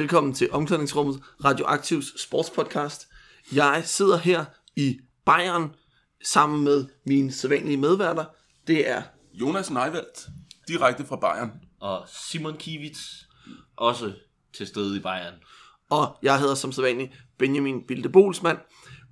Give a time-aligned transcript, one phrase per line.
[0.00, 3.08] Velkommen til Omklædningsrummet Radioaktivs sportspodcast.
[3.52, 4.44] Jeg sidder her
[4.76, 5.74] i Bayern
[6.24, 8.24] sammen med mine sædvanlige medværter.
[8.66, 9.02] Det er
[9.34, 10.28] Jonas Neivelt,
[10.68, 11.50] direkte fra Bayern.
[11.80, 12.98] Og Simon Kivitz,
[13.76, 14.12] også
[14.54, 15.34] til stede i Bayern.
[15.90, 18.58] og jeg hedder som sædvanlig Benjamin Bilde Bolsmann.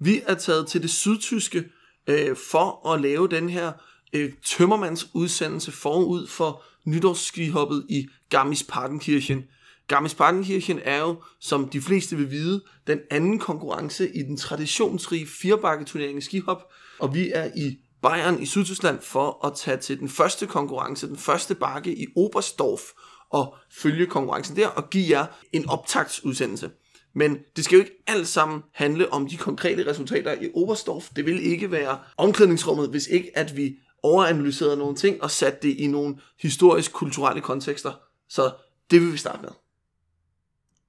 [0.01, 1.65] Vi er taget til det sydtyske
[2.07, 3.73] øh, for at lave den her
[4.13, 9.58] øh, tømmermands udsendelse forud for nytårsskihoppet i Garmisch-Partenkirchen.
[9.89, 16.19] Garmisch-Partenkirchen er jo, som de fleste vil vide, den anden konkurrence i den traditionsrige firebakketurnering
[16.19, 20.47] i skihop, og vi er i Bayern i Sydtyskland for at tage til den første
[20.47, 22.83] konkurrence, den første bakke i Oberstdorf,
[23.31, 26.71] og følge konkurrencen der og give jer en optagtsudsendelse.
[27.15, 31.09] Men det skal jo ikke alt sammen handle om de konkrete resultater i Oberstdorf.
[31.17, 35.77] Det vil ikke være omklædningsrummet, hvis ikke at vi overanalyserede nogle ting og satte det
[35.77, 37.93] i nogle historisk-kulturelle kontekster.
[38.29, 38.51] Så
[38.91, 39.51] det vil vi starte med.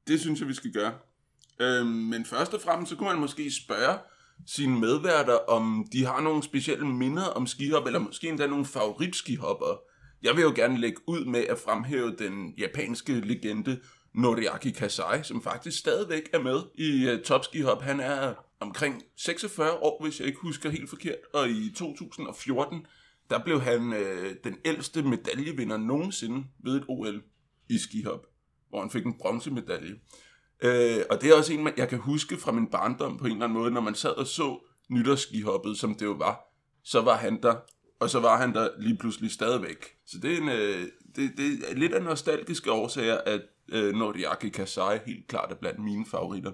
[0.10, 0.94] Det synes jeg, vi skal gøre.
[1.60, 3.98] Øh, men først og fremmest, så kunne man måske spørge
[4.48, 9.82] sine medværter, om de har nogle specielle minder om skihop, eller måske endda nogle favoritskihopper.
[10.24, 13.80] Jeg vil jo gerne lægge ud med at fremhæve den japanske legende
[14.14, 17.82] Noriaki Kasai, som faktisk stadigvæk er med i uh, topskihop.
[17.82, 22.86] Han er omkring 46 år, hvis jeg ikke husker helt forkert, og i 2014,
[23.30, 27.22] der blev han øh, den ældste medaljevinder nogensinde ved et OL
[27.70, 28.26] i skihop,
[28.70, 29.96] hvor han fik en bronzemedalje.
[30.64, 33.44] Øh, og det er også en, jeg kan huske fra min barndom på en eller
[33.46, 36.40] anden måde, når man sad og så nytårsskihoppet, som det jo var,
[36.84, 37.56] så var han der,
[38.00, 39.86] og så var han der lige pludselig stadigvæk.
[40.08, 40.82] Så det er, en, øh,
[41.16, 45.80] det, det er lidt af nostalgiske årsager, at øh, Noriaki Kasai helt klart er blandt
[45.84, 46.52] mine favoritter.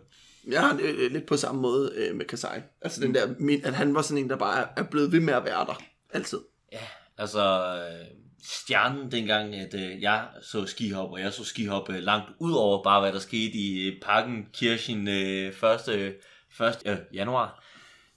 [0.48, 2.60] Jeg har det øh, lidt på samme måde øh, med Kasai.
[2.82, 5.20] Altså den der, min- at han var sådan en, der bare er- er blevet ved
[5.20, 5.82] med at være der.
[6.10, 6.40] Altid.
[6.72, 6.80] Ja,
[7.18, 7.40] altså
[7.76, 12.54] øh, stjernen dengang, at øh, jeg så skihop, og jeg så skihop øh, langt ud
[12.54, 16.16] over bare, hvad der skete i øh, Parken Kirchen øh, 1.
[16.60, 16.82] 1.
[16.86, 17.64] Øh, januar.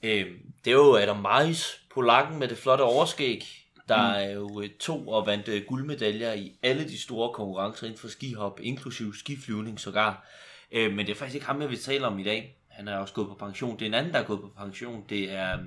[0.02, 0.26] Øh,
[0.64, 5.08] det er jo Adam Majs, polakken med det flotte overskæg, der er jo øh, to
[5.08, 10.26] og vandt øh, guldmedaljer i alle de store konkurrencer inden for skihop, inklusiv skiflyvning sågar.
[10.72, 12.56] Øh, men det er faktisk ikke ham, jeg vil tale om i dag.
[12.68, 13.78] Han er også gået på pension.
[13.78, 15.04] Det er en anden, der er gået på pension.
[15.08, 15.64] Det er øh,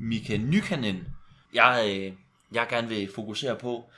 [0.00, 1.08] Mika Nykanen.
[1.54, 2.12] Jeg, øh,
[2.54, 3.90] jeg gerne vil fokusere på.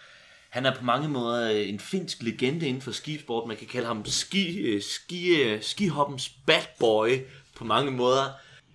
[0.50, 3.49] Han er på mange måder øh, en finsk legende inden for skisport.
[3.49, 7.09] Man kan kalde ham ski, øh, ski, øh, skihoppens bad boy
[7.56, 8.25] på mange måder.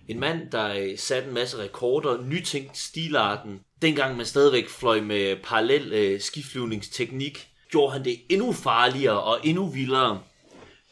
[0.08, 3.60] En mand, der satte en masse rekorder, nytænkt stilarten.
[3.82, 10.20] Dengang man stadigvæk fløj med parallel skiflyvningsteknik, gjorde han det endnu farligere og endnu vildere.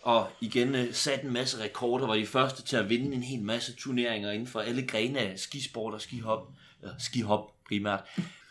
[0.02, 3.76] Og igen satte en masse rekorder, var de første til at vinde en hel masse
[3.76, 6.48] turneringer inden for alle grene af skisport og skihop.
[6.82, 8.00] Ja, skihop primært.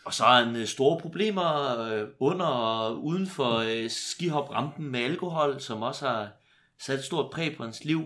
[0.04, 5.00] Og så har han øh, store problemer øh, under og uden for øh, skihoprampen med
[5.00, 6.28] alkohol, som også har
[6.80, 8.02] sat et stort præg på hans liv.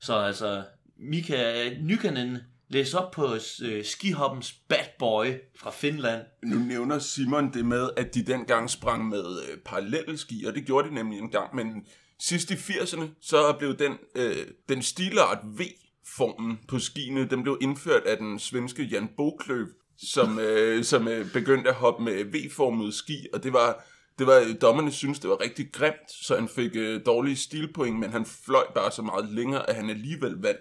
[0.00, 0.64] Så altså,
[0.98, 5.26] Mika Nykanen læser op på øh, skihoppens bad boy
[5.56, 6.22] fra Finland.
[6.42, 10.66] Nu nævner Simon det med, at de dengang sprang med øh, parallelle ski, og det
[10.66, 11.86] gjorde de nemlig engang, men
[12.18, 18.02] sidst i 80'erne, så blev den, øh, den stilart V-formen på skiene, den blev indført
[18.02, 23.26] af den svenske Jan Boklöv, som, øh, som øh, begyndte at hoppe med V-formede ski,
[23.32, 23.84] og det var,
[24.18, 28.10] det var, dommerne synes det var rigtig grimt, så han fik øh, dårlige stilpoint, men
[28.10, 30.60] han fløj bare så meget længere, at han alligevel vandt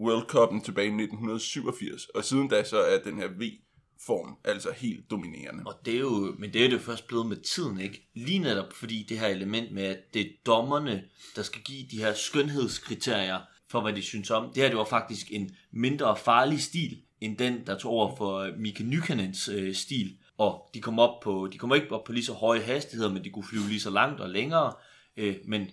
[0.00, 5.10] World Cup'en tilbage i 1987, og siden da så er den her V-form altså helt
[5.10, 5.62] dominerende.
[5.66, 8.10] Og det er jo, men det er jo det først blevet med tiden, ikke?
[8.14, 11.04] Lige netop fordi det her element med, at det er dommerne,
[11.36, 13.38] der skal give de her skønhedskriterier
[13.70, 14.52] for, hvad de synes om.
[14.54, 18.38] Det her, det var faktisk en mindre farlig stil, end den, der tog over for
[18.38, 20.16] øh, Mika Nykanens øh, stil.
[20.38, 23.24] Og de kom, op på, de kom ikke op på lige så høje hastigheder, men
[23.24, 24.72] de kunne flyve lige så langt og længere.
[25.16, 25.70] Øh, men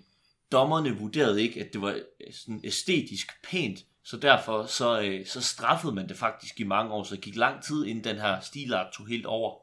[0.51, 5.41] dommerne vurderede ikke, at det var øh, sådan æstetisk pænt, så derfor så, øh, så
[5.41, 8.39] straffede man det faktisk i mange år, så det gik lang tid, inden den her
[8.39, 9.55] stilart tog helt over.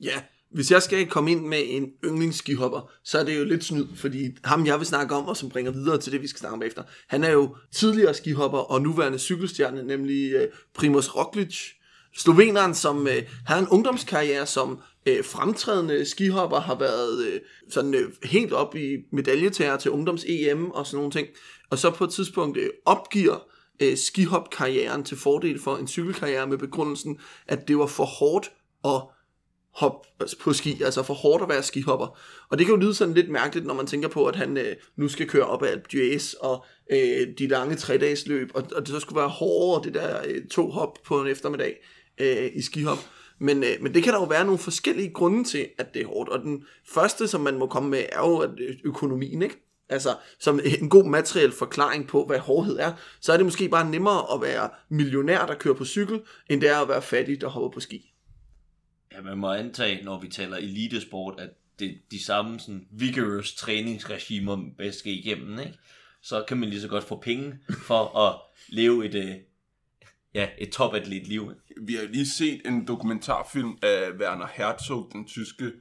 [0.00, 3.86] Ja, hvis jeg skal komme ind med en yndlingsskihopper, så er det jo lidt snyd,
[3.96, 6.54] fordi ham jeg vil snakke om, og som bringer videre til det, vi skal snakke
[6.54, 11.58] om efter, han er jo tidligere skihopper og nuværende cykelstjerne, nemlig øh, Primoz Roglic,
[12.16, 17.40] sloveneren, som øh, har en ungdomskarriere som øh, fremtrædende skihopper, har været øh,
[17.70, 21.28] sådan øh, helt op i medaljetager til ungdoms-EM og sådan nogle ting,
[21.70, 23.38] og så på et tidspunkt øh, opgiver
[23.80, 28.52] øh, skihop-karrieren til fordel for en cykelkarriere med begrundelsen, at det var for hårdt
[28.82, 29.12] og
[29.78, 30.06] hop
[30.40, 32.18] på ski, altså for hårdt at være skihopper.
[32.48, 34.76] Og det kan jo lyde sådan lidt mærkeligt, når man tænker på, at han øh,
[34.96, 38.64] nu skal køre op ad Alpe d'Huez og øh, de lange tre dages løb, og,
[38.76, 41.76] og det så skulle være hårdere, det der øh, to hop på en eftermiddag
[42.20, 42.98] øh, i skihop.
[43.40, 46.06] Men, øh, men det kan der jo være nogle forskellige grunde til, at det er
[46.06, 46.30] hårdt.
[46.30, 49.64] Og den første, som man må komme med, er jo at, øh, økonomien, ikke?
[49.88, 53.90] altså som en god materiel forklaring på, hvad hårdhed er, så er det måske bare
[53.90, 56.20] nemmere at være millionær, der kører på cykel,
[56.50, 58.12] end det er at være fattig, der hopper på ski.
[59.12, 64.70] Ja, man må antage, når vi taler elitesport, at det de samme sådan, vigorous træningsregimer
[64.78, 65.78] bedst skal igennem, ikke?
[66.22, 69.34] Så kan man lige så godt få penge for at leve et, øh,
[70.34, 71.52] ja, et topatlet-liv.
[71.82, 75.72] Vi har lige set en dokumentarfilm af Werner Herzog, den tyske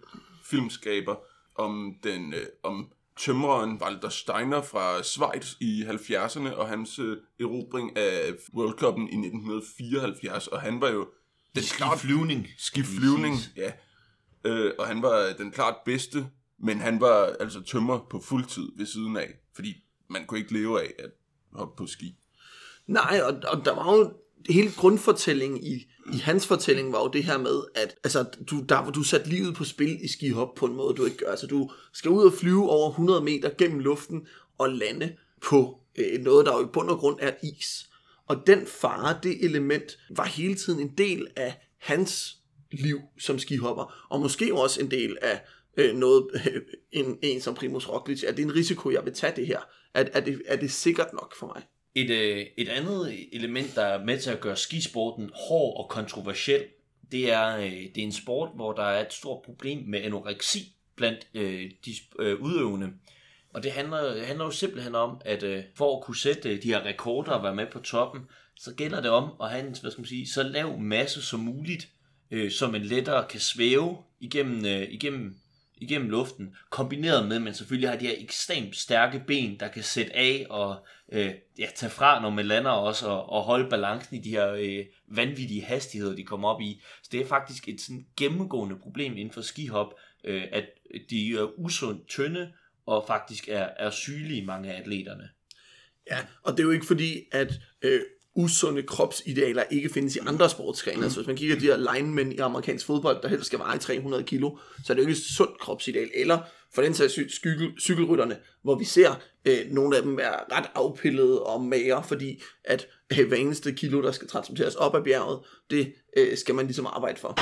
[0.45, 1.15] filmskaber,
[1.55, 7.97] om, den, øh, om tømreren Walter Steiner fra Schweiz i 70'erne, og hans øh, erobring
[7.97, 11.07] af World Cup'en i 1974, og han var jo
[11.55, 12.47] den klart flyvning.
[12.57, 13.71] skiflyvning, ja.
[14.43, 16.27] Øh, og han var den klart bedste,
[16.59, 20.81] men han var altså tømmer på fuldtid ved siden af, fordi man kunne ikke leve
[20.81, 21.09] af at
[21.53, 22.15] hoppe på ski.
[22.87, 24.13] Nej, og, og der var jo
[24.49, 28.91] hele grundfortællingen i, i hans fortælling var jo det her med, at altså, du, der,
[28.91, 31.31] du sat livet på spil i skihop på en måde, du ikke gør.
[31.31, 34.27] Altså, du skal ud og flyve over 100 meter gennem luften
[34.57, 37.86] og lande på øh, noget, der jo i bund og grund er is.
[38.27, 42.37] Og den fare, det element, var hele tiden en del af hans
[42.71, 45.41] liv som skihopper, og måske også en del af
[45.77, 46.61] øh, noget, øh,
[47.01, 48.23] en, en som Primus Roglic.
[48.23, 49.59] Er det en risiko, jeg vil tage det her?
[49.93, 51.63] Er, er, det, er det sikkert nok for mig?
[51.95, 56.63] Et, øh, et andet element, der er med til at gøre skisporten hård og kontroversiel,
[57.11, 60.59] det er, øh, det er en sport, hvor der er et stort problem med anoreksi
[60.95, 62.93] blandt øh, de øh, udøvende.
[63.53, 66.67] Og det handler, handler jo simpelthen om, at øh, for at kunne sætte øh, de
[66.67, 68.21] her rekorder og være med på toppen,
[68.55, 71.39] så gælder det om at have en hvad skal man sige, så lav masse som
[71.39, 71.87] muligt,
[72.31, 75.35] øh, så man lettere kan svæve igennem, øh, igennem,
[75.77, 79.83] igennem luften, kombineret med, at man selvfølgelig har de her ekstremt stærke ben, der kan
[79.83, 84.15] sætte af og øh, ja, tage fra, når man lander også, og, og holde balancen
[84.15, 86.81] i de her øh, vanvittige hastigheder, de kommer op i.
[87.03, 90.65] Så det er faktisk et sådan gennemgående problem inden for skihop, øh, at
[91.09, 92.51] de er usundt tynde,
[92.87, 95.29] og faktisk er, er sygelige, mange af atleterne.
[96.11, 98.01] Ja, og det er jo ikke fordi, at øh,
[98.35, 101.03] usunde kropsidealer ikke findes i andre sportsgrene.
[101.03, 104.23] Altså hvis man kigger de her linemen i amerikansk fodbold, der helst skal veje 300
[104.23, 106.09] kilo, så er det jo ikke et sundt kropsideal.
[106.13, 106.39] Eller
[106.75, 110.65] for den sags skyld, cykel, cykelrytterne, hvor vi ser øh, nogle af dem være ret
[110.75, 112.87] afpillede og mager, fordi at
[113.19, 116.85] øh, hver eneste kilo, der skal transporteres op ad bjerget, det øh, skal man ligesom
[116.85, 117.37] arbejde for.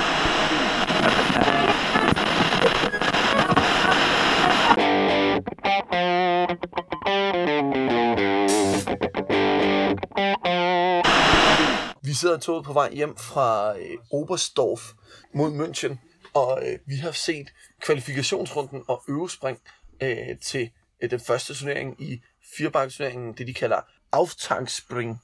[12.16, 14.92] Sidder i toget på vej hjem fra øh, Oberstdorf
[15.34, 15.96] mod München,
[16.34, 19.60] og øh, vi har set kvalifikationsrunden og øvespring
[20.00, 20.70] øh, til
[21.02, 22.22] øh, den første turnering i
[22.56, 23.80] firebakketurneringen, det de kalder
[24.12, 25.22] Auftankspring.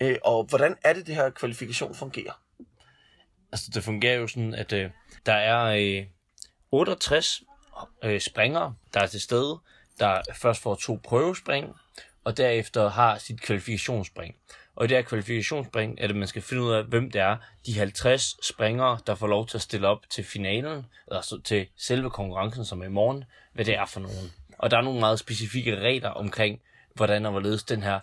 [0.00, 2.42] Øh, og hvordan er det, det her kvalifikation fungerer?
[3.52, 4.90] Altså, det fungerer jo sådan, at øh,
[5.26, 6.06] der er øh,
[6.70, 7.42] 68
[8.04, 9.58] øh, springere, der er til stede,
[9.98, 11.74] der først får to prøvespring,
[12.24, 14.34] og derefter har sit kvalifikationsspring.
[14.76, 17.36] Og i det her kvalifikationsspring er det, man skal finde ud af, hvem det er,
[17.66, 22.10] de 50 springere, der får lov til at stille op til finalen, altså til selve
[22.10, 23.24] konkurrencen, som er i morgen,
[23.54, 24.32] hvad det er for nogen.
[24.58, 26.60] Og der er nogle meget specifikke regler omkring,
[26.94, 28.00] hvordan og hvorledes den her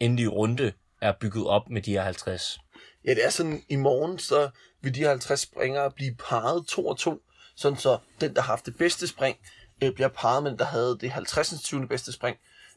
[0.00, 2.58] endelige runde er bygget op med de her 50.
[3.04, 4.50] Ja, det er sådan, i morgen, så
[4.80, 7.22] vil de her 50 springere blive parret to og to,
[7.56, 9.36] sådan så den, der har haft det bedste spring,
[9.82, 11.62] øh, bliver parret med den, der havde det 50.
[11.62, 11.88] 20.
[11.88, 12.36] bedste spring.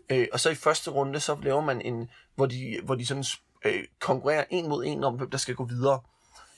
[0.10, 3.24] Øh, og så i første runde, så laver man en, hvor de, hvor de sådan
[3.66, 6.00] øh, konkurrerer en mod en om, hvem der skal gå videre.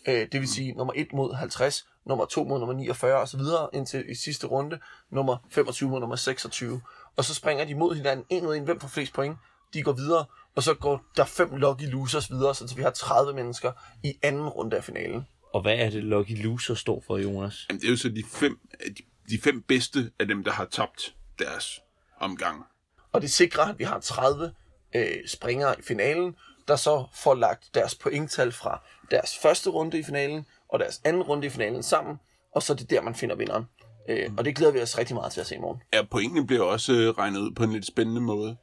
[0.07, 3.37] Øh, det vil sige nummer 1 mod 50, nummer 2 mod nummer 49 og så
[3.37, 4.79] videre indtil i sidste runde,
[5.09, 6.81] nummer 25 mod nummer 26.
[7.15, 9.37] Og så springer de mod hinanden en mod en, hvem får flest point,
[9.73, 13.33] de går videre, og så går der fem lucky losers videre, så vi har 30
[13.33, 13.71] mennesker
[14.03, 15.25] i anden runde af finalen.
[15.53, 17.65] Og hvad er det Lucky Loser står for, Jonas?
[17.69, 20.65] Jamen, det er jo så de fem, de, de fem bedste af dem, der har
[20.65, 21.79] tabt deres
[22.19, 22.63] omgang.
[23.11, 24.53] Og det sikrer, at vi har 30
[24.95, 26.35] øh, springere i finalen,
[26.67, 31.21] der så får lagt deres pointtal fra deres første runde i finalen og deres anden
[31.21, 32.15] runde i finalen sammen,
[32.55, 33.63] og så er det der, man finder vinderen.
[34.09, 35.81] Øh, og det glæder vi os rigtig meget til at se i morgen.
[35.93, 38.57] Ja, pointene bliver også øh, regnet ud på en lidt spændende måde.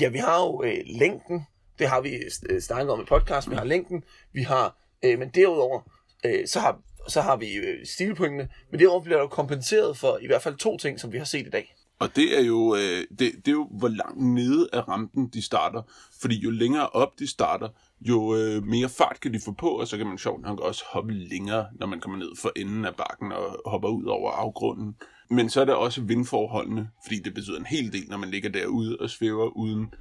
[0.00, 1.46] Ja, vi har jo øh, længden.
[1.78, 2.14] Det har vi
[2.50, 3.50] øh, snakket om i podcast.
[3.50, 4.04] Vi har længden.
[4.32, 5.80] Vi har, øh, men derudover,
[6.24, 8.48] øh, så har, så har vi øh, stilpointene.
[8.70, 11.24] Men derudover bliver der jo kompenseret for i hvert fald to ting, som vi har
[11.24, 11.74] set i dag.
[12.00, 15.42] Og det er jo, øh, det, det er jo hvor langt nede af rampen de
[15.42, 15.82] starter.
[16.20, 17.68] Fordi jo længere op de starter,
[18.00, 20.84] jo øh, mere fart kan de få på, og så kan man sjovt nok også
[20.92, 24.94] hoppe længere, når man kommer ned for enden af bakken og hopper ud over afgrunden.
[25.30, 28.48] Men så er der også vindforholdene, fordi det betyder en hel del, når man ligger
[28.48, 29.94] derude og svæver uden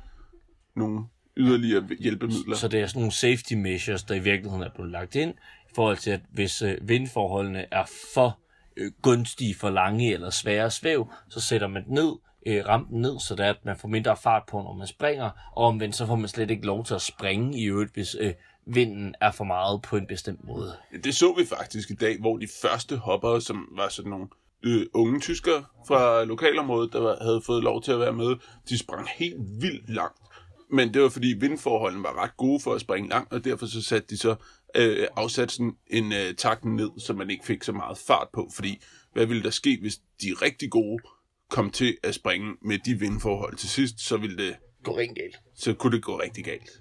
[0.75, 1.05] nogen
[1.37, 2.55] yderligere hjælpemidler.
[2.55, 5.33] Så det er sådan nogle safety measures, der i virkeligheden er blevet lagt ind,
[5.69, 8.39] i forhold til, at hvis øh, vindforholdene er for
[8.79, 12.15] øh, gunstige for lange eller svære svæv, så sætter man den ned
[12.47, 15.29] øh, rampen ned, så det er, at man får mindre fart på, når man springer,
[15.55, 18.33] og omvendt så får man slet ikke lov til at springe i øvrigt, hvis øh,
[18.65, 20.75] vinden er for meget på en bestemt måde.
[21.03, 24.27] Det så vi faktisk i dag, hvor de første hoppere, som var sådan nogle
[24.63, 28.35] øh, unge tyskere fra lokalområdet, der var, havde fået lov til at være med,
[28.69, 30.17] de sprang helt vildt langt.
[30.71, 33.81] Men det var fordi vindforholdene var ret gode for at springe langt, og derfor så
[33.81, 34.35] satte de så
[34.75, 38.49] øh, afsat sådan en øh, takten ned, så man ikke fik så meget fart på.
[38.55, 38.81] Fordi
[39.13, 41.03] hvad ville der ske, hvis de rigtig gode
[41.49, 45.37] kom til at springe med de vindforhold til sidst, så ville det Gå rent galt.
[45.55, 46.79] så kunne det gå rigtig galt.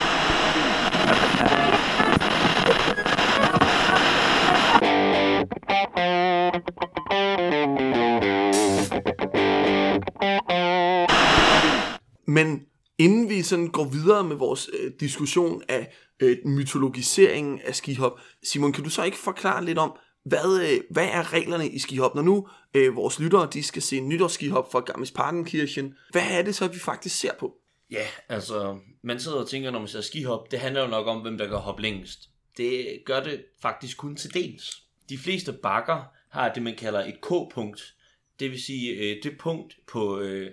[12.27, 12.68] Men
[12.99, 18.73] inden vi sådan går videre med vores øh, diskussion af øh, mytologiseringen af skihop, Simon,
[18.73, 19.93] kan du så ikke forklare lidt om,
[20.25, 22.15] hvad, øh, hvad er reglerne i skihop?
[22.15, 26.69] Når nu øh, vores lyttere de skal se nytårsskihop fra Garmisch-Partenkirchen, hvad er det så,
[26.69, 27.55] vi faktisk ser på?
[27.91, 31.21] Ja, altså, man sidder og tænker, når man ser skihop, det handler jo nok om,
[31.21, 32.29] hvem der kan hoppe længst.
[32.57, 34.83] Det gør det faktisk kun til dels.
[35.09, 37.95] De fleste bakker har det, man kalder et K-punkt.
[38.41, 40.51] Det vil sige øh, det punkt på, øh,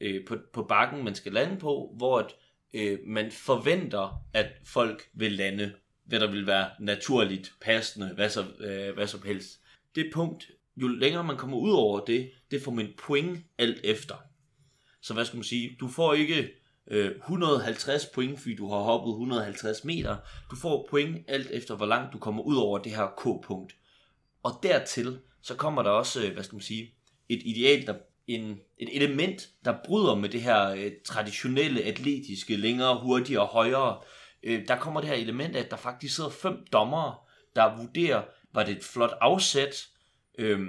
[0.00, 2.34] øh, på, på bakken, man skal lande på, hvor at,
[2.74, 5.72] øh, man forventer, at folk vil lande,
[6.04, 9.60] hvad der vil være naturligt, passende, hvad, så, øh, hvad som helst.
[9.94, 14.14] Det punkt, jo længere man kommer ud over det, det får man point alt efter.
[15.00, 15.76] Så hvad skal man sige?
[15.80, 16.50] Du får ikke
[16.86, 20.16] øh, 150 point, fordi du har hoppet 150 meter.
[20.50, 23.76] Du får point alt efter, hvor langt du kommer ud over det her K-punkt.
[24.42, 26.94] Og dertil, så kommer der også, øh, hvad skal man sige,
[27.28, 27.94] et ideal, der,
[28.26, 34.00] en, et element, der bryder med det her øh, traditionelle, atletiske, længere, hurtigere, højere.
[34.42, 37.14] Øh, der kommer det her element af, at der faktisk sidder fem dommere,
[37.56, 38.22] der vurderer,
[38.54, 39.88] var det et flot afsæt,
[40.38, 40.60] øh,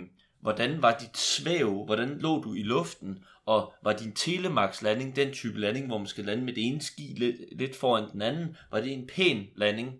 [0.42, 5.60] hvordan var dit svæv, hvordan lå du i luften, og var din telemax-landing den type
[5.60, 8.82] landing, hvor man skal lande med det ene ski lidt, lidt foran den anden, var
[8.82, 9.94] det en pæn landing?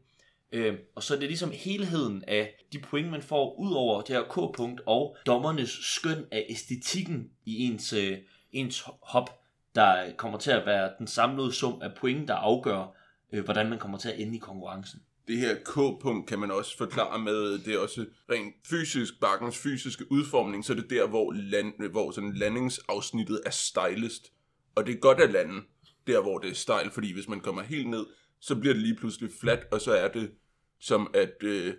[0.52, 4.16] Øh, og så er det ligesom helheden af de point, man får ud over det
[4.16, 8.18] her K-punkt, og dommernes skøn af æstetikken i ens, øh,
[8.52, 9.30] ens hop,
[9.76, 12.96] der kommer til at være den samlede sum af point, der afgør,
[13.34, 15.00] øh, hvordan man kommer til at ende i konkurrencen.
[15.28, 20.12] Det her K-punkt kan man også forklare med, det er også rent fysisk, bakkens fysiske
[20.12, 24.32] udformning, så er det der, hvor, land, hvor sådan landingsafsnittet er stejlest.
[24.76, 25.62] Og det er godt at lande
[26.08, 28.06] der, hvor det er stejl, fordi hvis man kommer helt ned,
[28.40, 30.32] så bliver det lige pludselig fladt, og så er det
[30.80, 31.74] som at øh,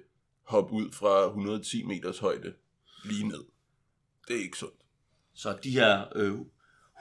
[0.47, 2.53] hoppe ud fra 110 meters højde
[3.05, 3.45] lige ned.
[4.29, 4.75] Det er ikke sundt.
[5.35, 6.35] Så de her øh,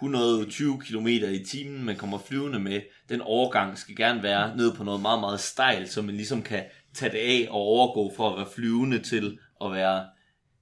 [0.02, 4.84] 120 km i timen, man kommer flyvende med, den overgang skal gerne være ned på
[4.84, 8.38] noget meget, meget stejlt, så man ligesom kan tage det af og overgå for at
[8.38, 10.06] være flyvende til at være,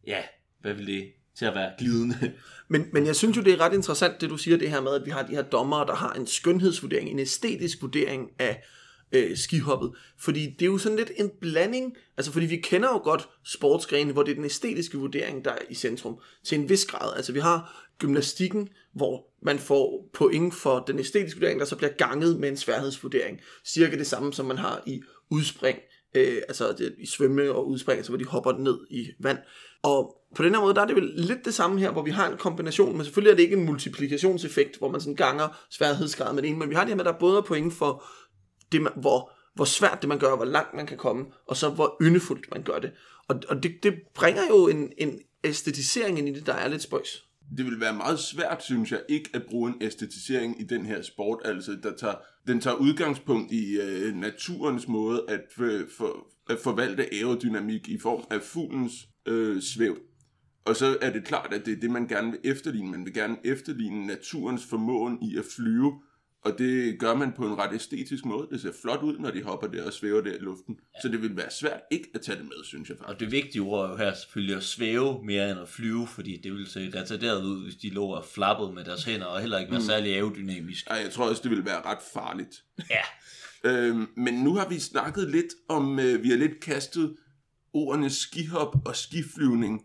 [0.08, 0.22] ja,
[0.62, 2.16] hvad vil det, til at være glidende.
[2.68, 4.96] Men, men jeg synes jo, det er ret interessant, det du siger, det her med,
[4.96, 8.64] at vi har de her dommere, der har en skønhedsvurdering, en æstetisk vurdering af
[9.16, 9.92] øh, skihoppet.
[10.20, 14.14] Fordi det er jo sådan lidt en blanding, altså fordi vi kender jo godt sportsgrene,
[14.14, 17.16] hvor det er den æstetiske vurdering, der er i centrum, til en vis grad.
[17.16, 21.92] Altså vi har gymnastikken, hvor man får point for den æstetiske vurdering, der så bliver
[21.98, 23.40] ganget med en sværhedsvurdering.
[23.66, 25.80] Cirka det samme, som man har i udspring,
[26.16, 29.38] øh, altså det, i svømme og udspring, altså hvor de hopper ned i vand.
[29.84, 32.12] Og på den her måde, der er det vel lidt det samme her, hvor vi
[32.12, 36.34] har en kombination, men selvfølgelig er det ikke en multiplikationseffekt, hvor man sådan ganger sværhedsgrad
[36.34, 38.04] med det ene, men vi har det her med, at der både er point for
[38.76, 41.70] det, man, hvor, hvor svært det man gør, hvor langt man kan komme, og så
[41.70, 42.92] hvor yndefuldt man gør det.
[43.28, 46.82] Og, og det, det bringer jo en, en æstetisering ind i det, der er lidt
[46.82, 47.26] spøjs.
[47.58, 51.02] det vil være meget svært, synes jeg, ikke at bruge en æstetisering i den her
[51.02, 51.40] sport.
[51.46, 52.16] Altså, der tager,
[52.48, 58.24] den tager udgangspunkt i øh, naturens måde at, øh, for, at forvalte aerodynamik i form
[58.32, 58.94] af fuglens
[59.26, 59.98] øh, svæv.
[60.66, 62.92] Og så er det klart, at det er det, man gerne vil efterligne.
[62.92, 65.94] Man vil gerne efterligne naturens formåen i at flyve,
[66.46, 68.48] og det gør man på en ret æstetisk måde.
[68.52, 70.80] Det ser flot ud, når de hopper der og svæver der i luften.
[70.80, 71.02] Ja.
[71.02, 73.14] Så det vil være svært ikke at tage det med, synes jeg faktisk.
[73.14, 76.38] Og det vigtige ord er jo her selvfølgelig at svæve mere end at flyve, fordi
[76.44, 79.60] det ville se retarderet ud, hvis de lå og flappede med deres hænder, og heller
[79.60, 80.88] ikke være særlig aerodynamisk.
[80.88, 82.64] Ej, jeg tror også, det vil være ret farligt.
[82.90, 83.02] Ja,
[83.66, 87.18] Øhm, men nu har vi snakket lidt om, øh, vi har lidt kastet
[87.74, 89.82] ordene skihop og skiflyvning.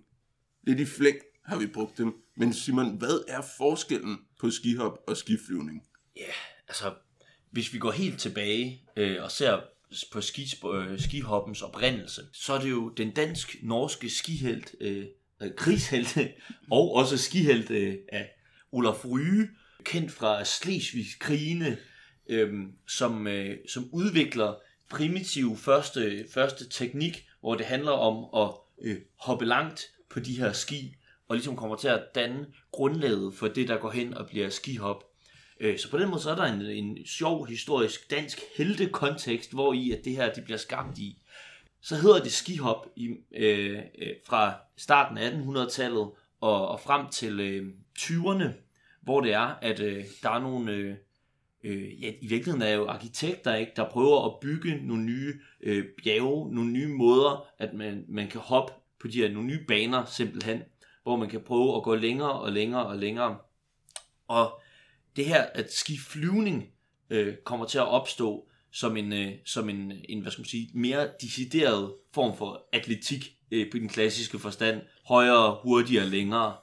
[0.67, 2.15] Lidt i flæng har vi brugt dem.
[2.37, 5.83] Men Simon, hvad er forskellen på skihop og skiflyvning?
[6.71, 6.95] Altså,
[7.51, 9.61] hvis vi går helt tilbage øh, og ser
[10.13, 15.07] på ski, øh, skihoppens oprindelse, så er det jo den dansk-norske skihelt, øh,
[15.43, 16.19] øh krigshelt
[16.71, 18.31] og også skihelt øh, af
[18.73, 19.49] Olaf Ryge,
[19.85, 21.79] kendt fra Slesvigs krigene,
[22.29, 22.53] øh,
[22.89, 24.55] som, øh, som udvikler
[24.91, 30.53] primitiv første, første teknik, hvor det handler om at øh, hoppe langt på de her
[30.53, 30.97] ski,
[31.29, 35.10] og ligesom kommer til at danne grundlaget for det, der går hen og bliver skihop.
[35.61, 39.73] Øh, Så på den måde så er der en, en sjov historisk dansk heltekontekst, hvor
[39.73, 41.19] i at det her det bliver skabt i.
[41.81, 47.41] Så hedder det skihop i, øh, øh, fra starten af 1800-tallet og, og frem til
[47.41, 48.49] øh, 20'erne,
[49.03, 50.95] hvor det er, at øh, der er nogle, øh,
[51.65, 55.85] øh, ja, i virkeligheden er jo arkitekter, ikke, der prøver at bygge nogle nye øh,
[56.05, 60.05] bjerge, nogle nye måder, at man, man kan hoppe på de her nogle nye baner
[60.05, 60.63] simpelthen,
[61.03, 63.39] hvor man kan prøve at gå længere og længere og længere.
[64.29, 64.61] Og
[65.17, 66.69] det her, at skiflyvning
[67.11, 70.71] øh, kommer til at opstå som en, øh, som en, en hvad skal man sige,
[70.75, 74.81] mere decideret form for atletik øh, på den klassiske forstand.
[75.07, 76.57] Højere, hurtigere, længere.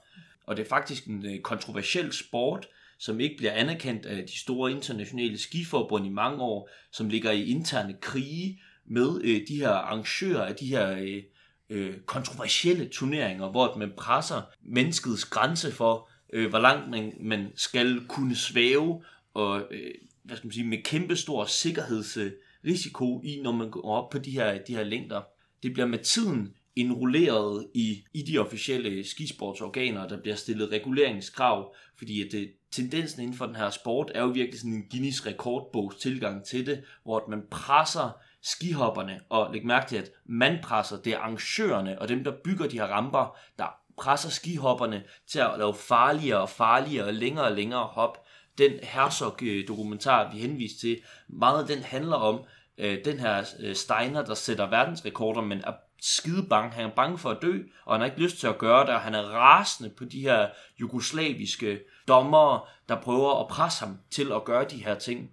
[0.46, 2.68] Og det er faktisk en øh, kontroversiel sport,
[3.00, 7.46] som ikke bliver anerkendt af de store internationale skiforbund i mange år, som ligger i
[7.46, 11.24] interne krige med øh, de her arrangører af de her øh,
[11.70, 17.51] øh, kontroversielle turneringer, hvor at man presser menneskets grænse for, øh, hvor langt man, man
[17.55, 19.03] skal kunne svæve,
[19.34, 19.91] og øh,
[20.24, 24.31] hvad skal man sige, med kæmpe stor sikkerhedsrisiko i, når man går op på de
[24.31, 25.22] her, de her længder.
[25.63, 32.25] Det bliver med tiden indrulleret i, i de officielle skisportsorganer, der bliver stillet reguleringskrav, fordi
[32.25, 35.96] at det, tendensen inden for den her sport er jo virkelig sådan en Guinness rekordbogs
[35.96, 41.01] tilgang til det, hvor at man presser skihopperne, og læg mærke til, at man presser,
[41.01, 45.51] det er arrangørerne og dem, der bygger de her ramper, der presser skihopperne til at
[45.58, 48.25] lave farligere og farligere og længere og længere hop.
[48.58, 52.44] Den Herzog-dokumentar, vi henviste til, meget af den handler om
[52.77, 56.71] øh, den her øh, Steiner, der sætter verdensrekorder, men er skide bange.
[56.71, 58.93] Han er bange for at dø, og han har ikke lyst til at gøre det,
[58.93, 64.32] og han er rasende på de her jugoslaviske dommere, der prøver at presse ham til
[64.32, 65.32] at gøre de her ting.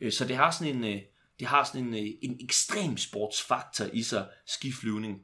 [0.00, 1.00] Øh, så det har sådan en, øh,
[1.40, 5.18] det har sådan en, en ekstrem sportsfaktor i sig, skiflyvning.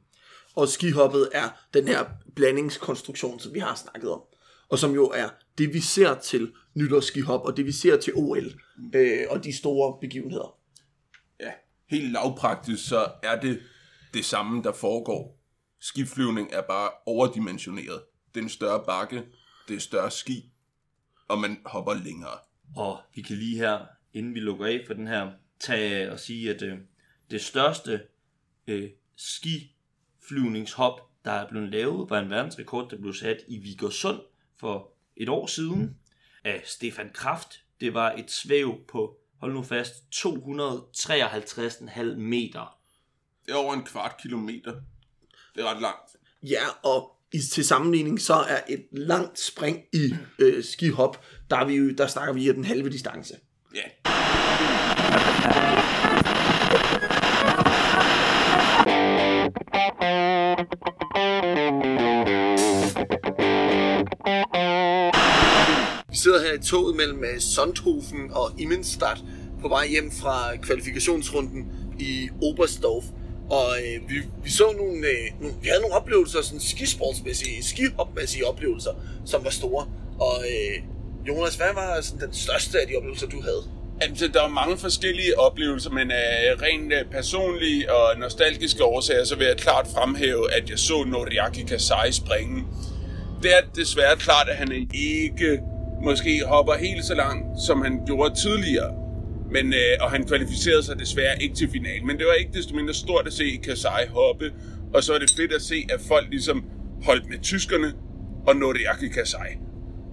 [0.55, 4.21] Og skihoppet er den her blandingskonstruktion, som vi har snakket om.
[4.69, 8.61] Og som jo er det, vi ser til nytårsskihop, og det, vi ser til OL,
[8.95, 10.57] øh, og de store begivenheder.
[11.39, 11.51] Ja,
[11.89, 13.61] helt lavpraktisk, så er det
[14.13, 15.39] det samme, der foregår.
[15.79, 18.01] Skiflyvning er bare overdimensioneret.
[18.33, 19.23] Det er en større bakke,
[19.67, 20.51] det er større ski,
[21.27, 22.37] og man hopper længere.
[22.75, 23.79] Og vi kan lige her,
[24.13, 26.77] inden vi lukker af for den her, tage og sige, at øh,
[27.31, 28.01] det største
[28.67, 28.89] øh,
[30.29, 34.19] skiflyvningshop, der er blevet lavet, var en verdensrekord, der blev sat i Vigersund
[34.59, 35.95] for et år siden
[36.43, 37.61] af Stefan Kraft.
[37.79, 42.77] Det var et svæv på, hold nu fast, 253,5 meter.
[43.45, 44.73] Det er over en kvart kilometer.
[45.55, 46.15] Det er ret langt.
[46.43, 51.65] Ja, og i, til sammenligning, så er et langt spring i øh, skihop, der, er
[51.65, 53.33] vi, jo- der snakker vi i den halve distance.
[53.75, 53.81] Ja.
[53.81, 53.87] Vi
[66.25, 69.19] sidder her i toget mellem øh, Sonthofen og Immenstadt
[69.61, 71.61] på vej hjem fra kvalifikationsrunden
[71.99, 73.03] i Oberstdorf.
[73.49, 78.47] Og øh, vi, vi så nogle, øh, nogle, vi havde nogle oplevelser, sådan skisportsmæssige, skihopmæssige
[78.47, 78.91] oplevelser,
[79.25, 79.87] som var store.
[80.19, 80.75] Og øh,
[81.27, 83.63] Jonas, hvad var sådan den største af de oplevelser, du havde?
[84.01, 89.35] Jamen, der er mange forskellige oplevelser, men af rent øh, personlige og nostalgiske årsager, så
[89.35, 92.63] vil jeg klart fremhæve, at jeg så Noriaki Kasai springe.
[93.43, 95.59] Det er desværre klart, at han ikke
[96.03, 98.93] måske hopper helt så langt, som han gjorde tidligere.
[99.51, 102.07] Men, øh, og han kvalificerede sig desværre ikke til finalen.
[102.07, 104.53] Men det var ikke desto mindre stort at se Kasai hoppe.
[104.93, 106.65] Og så er det fedt at se, at folk ligesom
[107.03, 107.93] holdt med tyskerne
[108.47, 109.51] og Noriaki Kasai.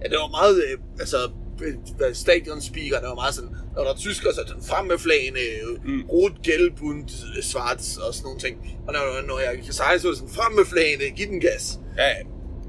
[0.01, 1.17] Ja, det var meget, øh, altså,
[1.65, 5.39] øh, stadionspeakerne var meget sådan, når der er tyskere, så er den frem med flagene,
[5.85, 6.03] mm.
[6.13, 8.55] rot, gelb und øh, svart og sådan nogle ting.
[8.87, 11.41] Og når, når jeg kan sige, så er det sådan, frem med flagene, giv den
[11.47, 11.79] gas.
[11.97, 12.09] Ja,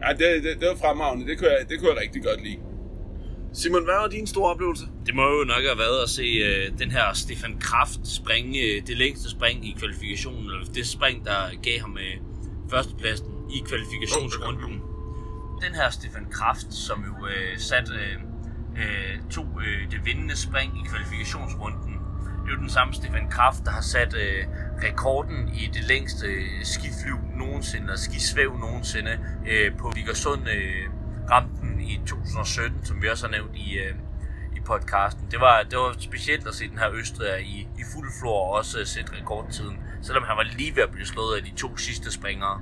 [0.03, 1.27] ja det, det, det var fremragende.
[1.29, 2.61] Det kunne, jeg, det kunne jeg rigtig godt lide.
[3.54, 4.84] Simon, hvad var din store oplevelse?
[5.06, 8.86] Det må jo nok have været at se øh, den her Stefan Kraft springe øh,
[8.86, 12.16] det længste spring i kvalifikationen, eller det spring, der gav ham øh,
[12.70, 14.82] førstepladsen i kvalifikationsrunden.
[15.66, 18.16] Den her Stefan Kraft, som jo øh, sat, øh,
[18.82, 21.92] øh, to øh, det vindende spring i kvalifikationsrunden,
[22.44, 24.44] det er jo den samme Stefan Kraft, der har sat øh,
[24.82, 30.84] rekorden i det længste øh, skiflyv nogensinde, eller skisvæv nogensinde, øh, på Vigersund øh,
[31.28, 33.94] kampen i 2017, som vi også har nævnt i, øh,
[34.56, 35.22] i podcasten.
[35.30, 38.50] Det var, det var specielt at se den her Østrig i, i fuld flor og
[38.50, 41.76] også øh, sætte rekordtiden, selvom han var lige ved at blive slået af de to
[41.76, 42.60] sidste springere.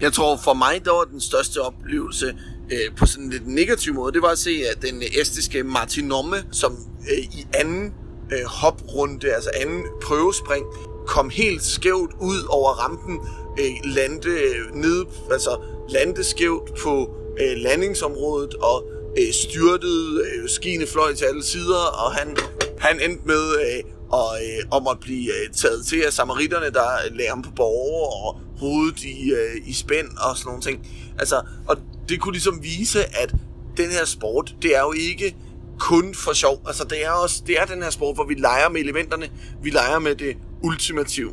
[0.00, 2.36] Jeg tror for mig, der var den største oplevelse
[2.72, 6.36] øh, på sådan en lidt negativ måde, det var at se at den estiske Martinomme,
[6.52, 6.72] som
[7.10, 7.94] øh, i anden
[8.32, 10.64] øh, hoprunde, altså anden prøvespring,
[11.06, 13.20] kom helt skævt ud over rampen,
[13.60, 18.84] øh, lande, øh, nede, altså lande skævt på øh, landingsområdet og
[19.18, 22.36] øh, styrtede, øh, skiene fløj til alle sider, og han,
[22.78, 26.86] han endte med øh, og, øh, om at blive øh, taget til af samaritterne, der
[27.10, 30.88] lagde ham på borger og hovedet i, øh, i spænd og sådan nogle ting.
[31.18, 31.76] Altså, og
[32.08, 33.34] det kunne ligesom vise, at
[33.76, 35.36] den her sport, det er jo ikke
[35.78, 36.62] kun for sjov.
[36.66, 39.28] Altså, det er også det er den her sport, hvor vi leger med elementerne,
[39.62, 41.32] vi leger med det ultimative.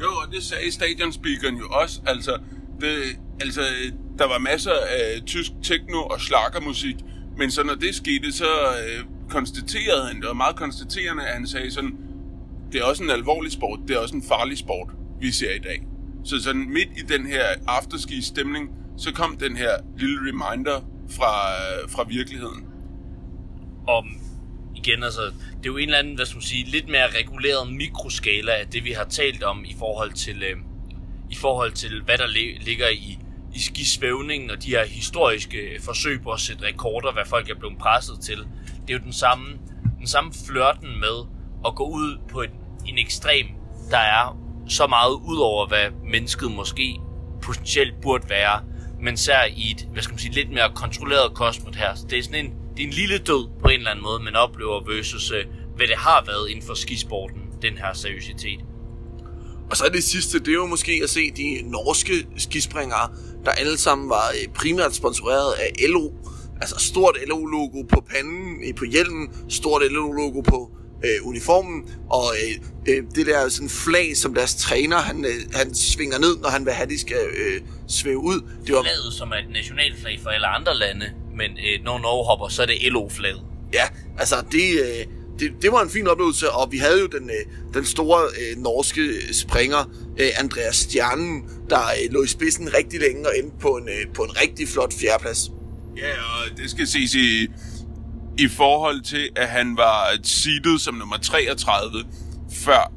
[0.00, 2.00] Jo, og det sagde stadionspeakeren jo også.
[2.06, 2.38] Altså,
[2.80, 3.60] det, altså,
[4.18, 6.96] der var masser af tysk techno og slagermusik,
[7.36, 11.46] men så når det skete, så øh, konstaterede han, det var meget konstaterende, at han
[11.46, 11.96] sagde sådan,
[12.72, 14.88] det er også en alvorlig sport, det er også en farlig sport,
[15.20, 15.86] vi ser i dag.
[16.24, 21.90] Så sådan midt i den her afterski-stemning, så kom den her lille reminder fra, øh,
[21.90, 22.66] fra virkeligheden.
[23.88, 24.06] om
[24.76, 27.72] igen, altså, det er jo en eller anden, hvad skal man sige, lidt mere reguleret
[27.72, 30.56] mikroskala af det, vi har talt om i forhold til, øh,
[31.30, 32.26] i forhold til hvad der
[32.60, 33.18] ligger i,
[33.54, 37.78] i skisvævningen og de her historiske forsøg på at sætte rekorder, hvad folk er blevet
[37.78, 38.38] presset til.
[38.86, 39.46] Det er jo den samme,
[39.98, 41.26] den samme flørten med
[41.66, 42.50] at gå ud på en,
[42.86, 43.46] en ekstrem,
[43.90, 47.00] der er så meget ud over, hvad mennesket måske
[47.42, 48.60] potentielt burde være,
[49.00, 51.94] men ser i et, hvad skal man sige, lidt mere kontrolleret kosmos her.
[51.94, 54.22] Så det er sådan en, det er en lille død på en eller anden måde,
[54.22, 55.44] man oplever versus, øh,
[55.76, 58.60] hvad det har været inden for skisporten, den her seriøsitet.
[59.70, 63.10] Og så er det sidste, det er jo måske at se de norske skispringere,
[63.46, 66.10] der alle sammen var øh, primært sponsoreret af LO.
[66.60, 70.70] Altså stort LO-logo på panden, øh, på hjelmen, stort LO-logo på
[71.04, 75.74] øh, uniformen, og øh, øh, det der sådan flag, som deres træner, han, øh, han
[75.74, 78.40] svinger ned, når han vil have, at de skal øh, svæve ud.
[78.66, 81.06] Det var, Flaget, som er et nationalflag for alle andre lande,
[81.36, 83.42] men øh, når Norge hopper, så er det LO-flaget.
[83.72, 83.84] Ja,
[84.18, 85.06] altså det, øh,
[85.38, 88.62] det, det var en fin oplevelse, og vi havde jo den, øh, den store øh,
[88.62, 93.68] norske springer, øh, Andreas Stjernen, der øh, lå i spidsen rigtig længe og endte på
[93.68, 95.50] en, øh, på en rigtig flot fjerdeplads.
[95.96, 97.46] Ja, og det skal ses i,
[98.38, 102.04] i forhold til, at han var seedet som nummer 33
[102.52, 102.92] før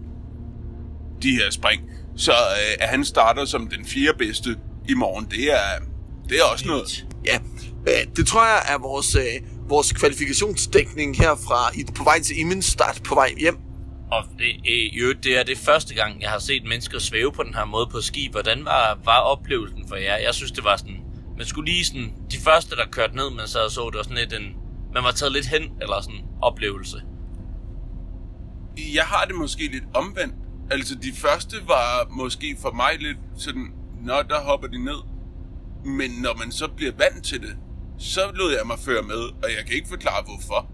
[1.21, 1.81] de her spring.
[2.17, 4.57] Så øh, at han starter som den fjerde bedste
[4.89, 5.85] i morgen, det er,
[6.29, 7.05] det er også noget.
[7.25, 7.39] Ja,
[7.87, 13.03] øh, det tror jeg er vores, øh, vores kvalifikationsdækning herfra i, på vej til Immenstadt
[13.03, 13.57] på vej hjem.
[14.11, 17.43] Og det, øh, øvrigt, det er det første gang, jeg har set mennesker svæve på
[17.43, 18.29] den her måde på ski.
[18.31, 20.17] Hvordan var, var oplevelsen for jer?
[20.17, 20.99] Jeg synes, det var sådan...
[21.37, 22.13] Man skulle lige sådan...
[22.31, 24.55] De første, der kørte ned, man sad og så, det var sådan lidt en...
[24.93, 27.01] Man var taget lidt hen, eller sådan oplevelse.
[28.93, 30.35] Jeg har det måske lidt omvendt.
[30.71, 33.67] Altså, de første var måske for mig lidt sådan,
[34.01, 35.01] nå, der hopper de ned.
[35.85, 37.57] Men når man så bliver vant til det,
[37.99, 40.71] så lod jeg mig føre med, og jeg kan ikke forklare hvorfor.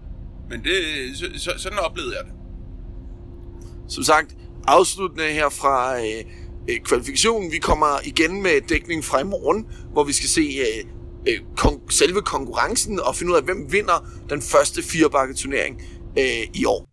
[0.50, 0.72] Men det,
[1.18, 2.32] så, så, sådan oplevede jeg det.
[3.88, 4.36] Som sagt,
[4.66, 6.24] afsluttende her fra øh,
[6.70, 7.52] øh, kvalifikationen.
[7.52, 10.84] Vi kommer igen med dækning fra i morgen, hvor vi skal se øh,
[11.28, 15.82] øh, kon- selve konkurrencen og finde ud af, hvem vinder den første firebakketurnering
[16.18, 16.86] øh, i år.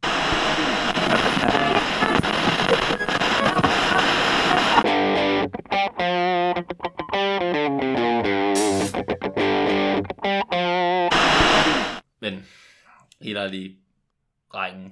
[13.24, 13.78] Helt ærligt,
[14.54, 14.92] drengen,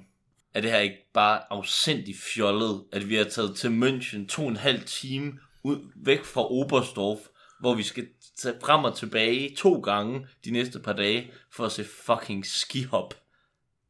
[0.54, 4.48] er det her ikke bare afsindig fjollet, at vi har taget til München to og
[4.48, 5.32] en halv time
[5.64, 7.18] ud, væk fra Oberstdorf,
[7.60, 11.72] hvor vi skal tage frem og tilbage to gange de næste par dage for at
[11.72, 13.14] se fucking skihop.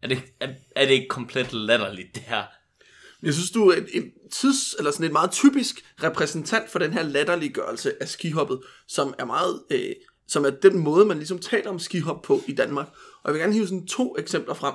[0.03, 2.45] Er det, er, er det ikke komplet latterligt, det her?
[3.23, 6.93] Jeg synes, du er en, en tids, eller sådan en meget typisk repræsentant for den
[6.93, 9.95] her latterliggørelse af skihoppet, som er meget, øh,
[10.27, 12.89] som er den måde, man ligesom taler om skihop på i Danmark.
[13.25, 14.75] Og jeg vil gerne hive sådan to eksempler frem.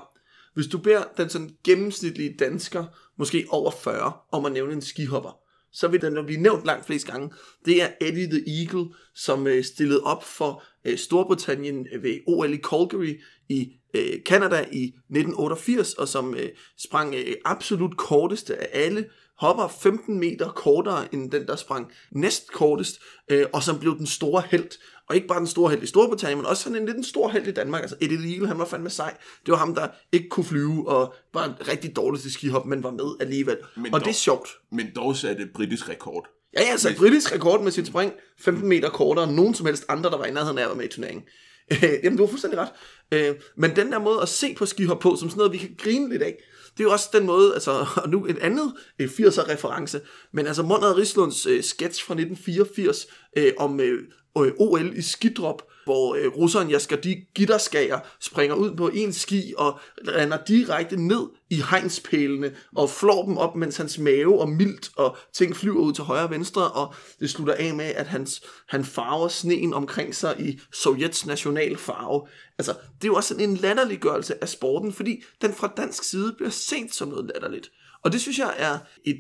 [0.54, 2.86] Hvis du beder den sådan gennemsnitlige dansker,
[3.18, 5.40] måske over 40, om at nævne en skihopper,
[5.72, 7.32] så vil den blive nævnt langt flest gange.
[7.66, 12.54] Det er Eddie the Eagle, som øh, stillede op for øh, Storbritannien øh, ved OL
[12.54, 18.86] i Calgary i øh, Canada i 1988, og som øh, sprang øh, absolut korteste af
[18.86, 19.06] alle
[19.40, 23.00] hopper 15 meter kortere end den, der sprang næst kortest,
[23.32, 24.70] øh, og som blev den store held.
[25.10, 27.30] Og ikke bare den store held i Storbritannien, men også sådan en lidt en stor
[27.30, 27.82] held i Danmark.
[27.82, 29.18] Altså Eddie Eagle, han var fandme sej.
[29.46, 32.92] Det var ham, der ikke kunne flyve, og var rigtig dårlig til skihop, men var
[32.92, 33.58] med alligevel.
[33.76, 34.50] Men og dog- det er sjovt.
[34.72, 36.28] Men dog satte britisk rekord.
[36.54, 39.86] Ja, ja, altså britisk rekord med sit spring 15 meter kortere end nogen som helst
[39.90, 41.24] andre, der var i nærheden af at være med i turneringen.
[41.72, 42.70] Øh, jamen, du har fuldstændig ret.
[43.12, 45.76] Øh, men den der måde at se på skihop på, som sådan noget, vi kan
[45.78, 46.44] grine lidt af,
[46.78, 47.72] det er jo også den måde, altså,
[48.04, 53.08] og nu et andet 80'er øh, reference, men altså Monrad Rislunds øh, sketch fra 1984
[53.38, 54.04] øh, om øh,
[54.36, 56.98] OL i skidrop, hvor øh, russeren Jasker
[57.36, 63.38] Gitterskager springer ud på en ski og lander direkte ned i hegnspælene og flår dem
[63.38, 66.94] op, mens hans mave og mildt og ting flyver ud til højre og venstre, og
[67.20, 72.28] det slutter af med, at hans, han farver sneen omkring sig i Sovjets nationalfarve.
[72.58, 76.34] Altså, det er jo også sådan en latterliggørelse af sporten, fordi den fra dansk side
[76.38, 77.72] bliver set som noget latterligt.
[78.04, 79.18] Og det synes jeg er et,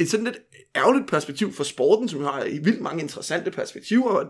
[0.00, 0.38] et sådan lidt
[0.76, 4.26] ærgerligt perspektiv for sporten, som jo har i vildt mange interessante perspektiver, og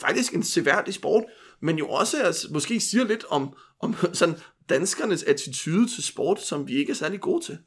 [0.00, 1.24] faktisk en seværdig sport,
[1.60, 4.34] men jo også altså, måske siger lidt om, om sådan
[4.68, 7.58] danskernes attitude til sport, som vi ikke er særlig gode til.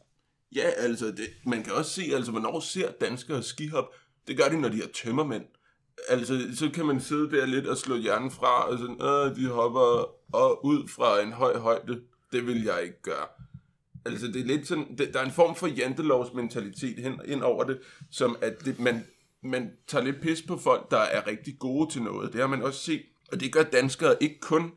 [0.56, 3.86] Ja, altså, det, man kan også se, altså, hvornår ser danskere skihop?
[4.28, 5.44] Det gør de, når de er tømmermænd.
[6.10, 9.48] Altså, så kan man sidde der lidt og slå hjernen fra, og sådan, øh, de
[9.48, 12.02] hopper og ud fra en høj højde.
[12.32, 13.28] Det vil jeg ikke gøre.
[14.06, 17.42] Altså, det er lidt sådan, det, der er en form for jantelovs mentalitet hen, ind
[17.42, 17.80] over det,
[18.12, 19.06] som at det, man,
[19.44, 22.34] man tager lidt pis på folk, der er rigtig gode til noget.
[22.34, 24.72] Det har man også set, og det gør danskere ikke kun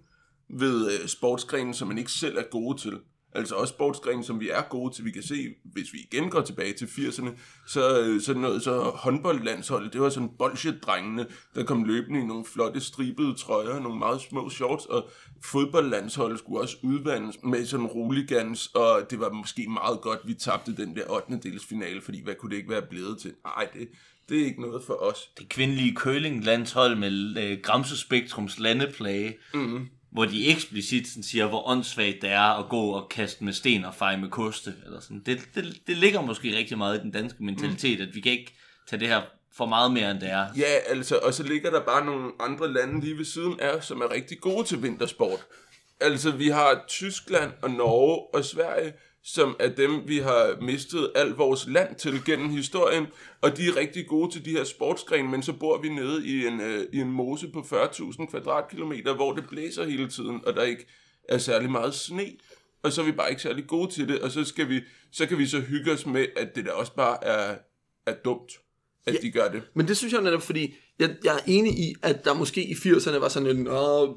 [0.49, 2.99] ved øh, sportsgrenen, som man ikke selv er gode til.
[3.35, 5.05] Altså også sportsgrenen, som vi er gode til.
[5.05, 7.31] Vi kan se, hvis vi igen går tilbage til 80'erne,
[7.67, 12.45] så, øh, så noget så håndboldlandsholdet, det var sådan bolsjedrengene, der kom løbende i nogle
[12.45, 15.09] flotte stribede trøjer, nogle meget små shorts, og
[15.45, 20.77] fodboldlandsholdet skulle også udvandes med sådan roligans, og det var måske meget godt, vi tabte
[20.77, 21.39] den der 8.
[21.43, 23.33] dels finale, fordi hvad kunne det ikke være blevet til?
[23.45, 23.89] Nej, det,
[24.29, 25.31] det er ikke noget for os.
[25.39, 29.37] Det kvindelige curling-landshold med øh, Gramse Spektrums landeplage.
[29.55, 33.53] Mm hvor de eksplicit sådan siger, hvor åndssvagt det er at gå og kaste med
[33.53, 34.75] sten og feje med koste.
[34.85, 35.23] Eller sådan.
[35.27, 38.09] Det, det, det ligger måske rigtig meget i den danske mentalitet, mm.
[38.09, 38.55] at vi kan ikke
[38.89, 40.47] tage det her for meget mere, end det er.
[40.57, 44.01] Ja, altså, og så ligger der bare nogle andre lande lige ved siden af som
[44.01, 45.47] er rigtig gode til vintersport.
[46.01, 48.93] Altså, vi har Tyskland og Norge og Sverige,
[49.25, 53.07] som er dem, vi har mistet alt vores land til gennem historien,
[53.41, 56.47] og de er rigtig gode til de her sportsgrene, men så bor vi nede i
[56.47, 60.63] en, øh, i en mose på 40.000 kvadratkilometer, hvor det blæser hele tiden, og der
[60.63, 60.87] ikke
[61.29, 62.27] er særlig meget sne,
[62.83, 64.81] og så er vi bare ikke særlig gode til det, og så, skal vi,
[65.13, 67.57] så kan vi så hygge os med, at det der også bare er,
[68.07, 68.53] er dumt,
[69.11, 69.63] at ja, de gør det.
[69.75, 72.73] Men det synes jeg netop, fordi jeg, jeg er enig i, at der måske i
[72.73, 74.09] 80'erne var sådan en, Åh,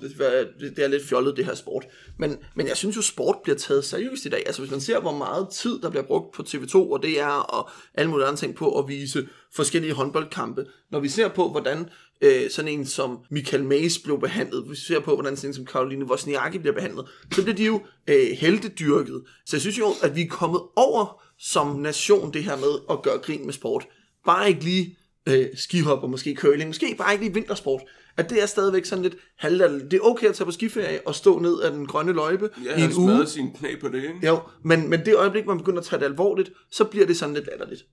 [0.60, 1.86] det er lidt fjollet det her sport.
[2.19, 4.43] Men, men jeg synes jo, sport bliver taget seriøst i dag.
[4.45, 7.69] Altså hvis man ser, hvor meget tid der bliver brugt på TV2 og DR og
[7.93, 10.65] alle mulige andre ting på at vise forskellige håndboldkampe.
[10.91, 11.89] Når vi ser på, hvordan
[12.21, 15.53] øh, sådan en som Michael Mays blev behandlet, hvis vi ser på, hvordan sådan en
[15.53, 19.23] som Karoline Wozniacki bliver behandlet, så bliver de jo øh, heldedyrket.
[19.45, 23.01] Så jeg synes jo, at vi er kommet over som nation det her med at
[23.01, 23.88] gøre grin med sport.
[24.25, 24.97] Bare ikke lige
[25.29, 27.81] øh, skihop og måske curling, måske bare ikke lige vintersport,
[28.17, 29.91] at det er stadigvæk sådan lidt halvdal.
[29.91, 32.77] Det er okay at tage på skiferie og stå ned af den grønne løjpe ja,
[32.77, 33.17] i en uge.
[33.17, 34.27] Ja, sin knæ på det, ikke?
[34.27, 37.36] Jo, men, men det øjeblik, man begynder at tage det alvorligt, så bliver det sådan
[37.36, 37.86] lidt latterligt.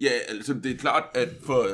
[0.00, 1.68] Ja, altså det er klart, at for,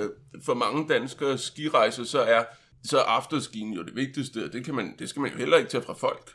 [0.45, 2.45] for mange danskere skirejser, så er
[2.85, 5.57] så er afterskien jo det vigtigste, og det, kan man, det skal man jo heller
[5.57, 6.31] ikke tage fra folk.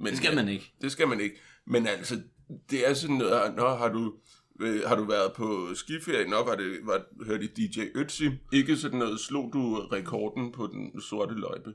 [0.00, 0.74] Men, det skal man ikke.
[0.82, 1.36] Det skal man ikke.
[1.66, 2.20] Men altså,
[2.70, 4.12] det er sådan noget, når har du
[4.60, 6.28] Øh, har du været på skiferie?
[6.28, 8.30] Nå, var det, var, hørte I DJ Ötzi?
[8.52, 11.70] Ikke sådan noget, slog du rekorden på den sorte løjpe?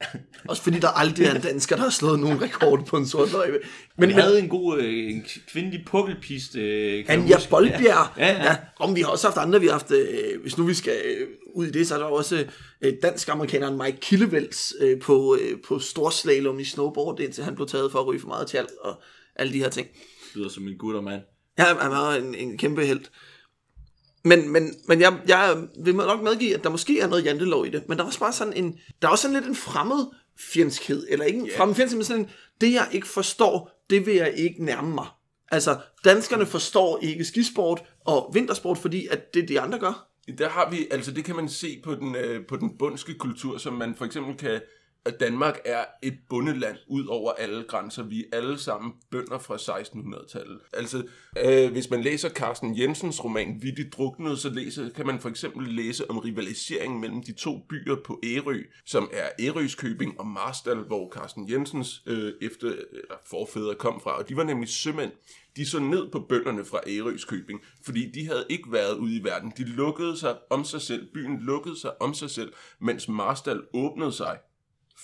[0.48, 3.32] Også fordi der aldrig er en dansker, der har slået nogen rekord på en sort
[3.32, 3.58] løjpe.
[3.96, 6.60] Men vi havde en god øh, en kvindelig pukkelpiste.
[6.60, 8.08] Øh, Anja Boldbjerg.
[8.16, 8.44] Ja, ja, ja.
[8.44, 8.56] ja.
[8.80, 11.28] Om vi har også haft andre, vi har haft, øh, hvis nu vi skal øh,
[11.54, 12.46] ud i det, så er der også
[12.82, 17.92] øh, dansk-amerikaneren Mike Killevels øh, på, øh, på storslalom i snowboard, indtil han blev taget
[17.92, 19.02] for at ryge for meget tjal og
[19.36, 19.88] alle de her ting.
[19.88, 21.22] Det lyder som en gutter mand.
[21.60, 23.04] Ja, han var en, en kæmpe held.
[24.24, 27.70] Men, men, men jeg, jeg vil nok medgive, at der måske er noget jantelov i
[27.70, 30.06] det, men der er også bare sådan en, der er også sådan lidt en fremmed
[30.38, 31.56] fjendskhed, eller ikke en yeah.
[31.56, 35.06] fremmed fjendskhed, men sådan en, det jeg ikke forstår, det vil jeg ikke nærme mig.
[35.50, 40.06] Altså, danskerne forstår ikke skisport og vintersport, fordi at det de andre gør.
[40.38, 43.58] Der har vi, altså det kan man se på den, øh, på den bundske kultur,
[43.58, 44.60] som man for eksempel kan
[45.04, 48.02] at Danmark er et bundeland ud over alle grænser.
[48.02, 50.58] Vi er alle sammen bønder fra 1600-tallet.
[50.72, 51.02] Altså,
[51.44, 55.28] øh, hvis man læser Carsten Jensens roman Vi de druknede, så læser, kan man for
[55.28, 60.76] eksempel læse om rivaliseringen mellem de to byer på Ærø, som er Ærøskøbing og Marstal,
[60.78, 64.18] hvor Carsten Jensens øh, efter, eller forfædre kom fra.
[64.18, 65.12] Og de var nemlig sømænd.
[65.56, 69.52] De så ned på bønderne fra Ærøskøbing, fordi de havde ikke været ude i verden.
[69.56, 71.08] De lukkede sig om sig selv.
[71.14, 74.38] Byen lukkede sig om sig selv, mens Marstal åbnede sig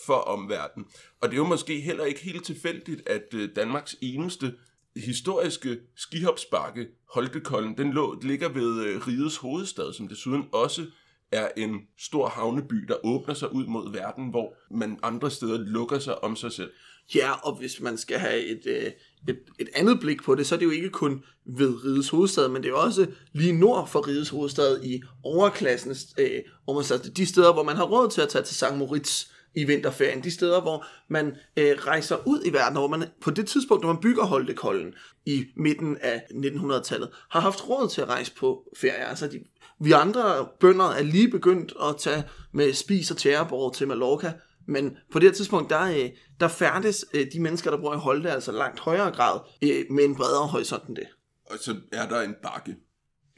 [0.07, 0.89] for omverdenen.
[1.21, 4.55] Og det er jo måske heller ikke helt tilfældigt, at øh, Danmarks eneste
[4.97, 10.87] historiske skihopsbakke, Holtekollen, den lå, ligger ved øh, rigets hovedstad, som desuden også
[11.33, 15.99] er en stor havneby, der åbner sig ud mod verden, hvor man andre steder lukker
[15.99, 16.71] sig om sig selv.
[17.15, 18.93] Ja, og hvis man skal have et, øh,
[19.29, 22.49] et, et andet blik på det, så er det jo ikke kun ved Rides hovedstad,
[22.49, 27.27] men det er også lige nord for Rides hovedstad i overklassens, øh, hvor man de
[27.27, 28.77] steder, hvor man har råd til at tage til St.
[28.77, 29.27] Moritz
[29.57, 33.47] i vinterferien, de steder, hvor man øh, rejser ud i verden, hvor man på det
[33.47, 34.95] tidspunkt, når man bygger Holtekollen
[35.27, 39.09] i midten af 1900-tallet, har haft råd til at rejse på ferie.
[39.09, 39.45] Altså de,
[39.81, 44.33] vi andre bønder er lige begyndt at tage med spis og tjæreborg til Mallorca,
[44.69, 47.99] men på det her tidspunkt, der, øh, der færdes øh, de mennesker, der bor i
[47.99, 51.07] Holte, altså langt højere grad, øh, med en bredere horisont end det.
[51.51, 52.77] Og så er der en bakke.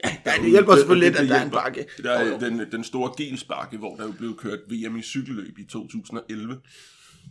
[0.25, 1.85] Ja, det hjælper selvfølgelig lidt, Det- at det der er en bakke.
[2.03, 2.39] Der er jo.
[2.39, 6.61] den, den store Gelsbakke, hvor der jo blev kørt VM i cykelløb i 2011.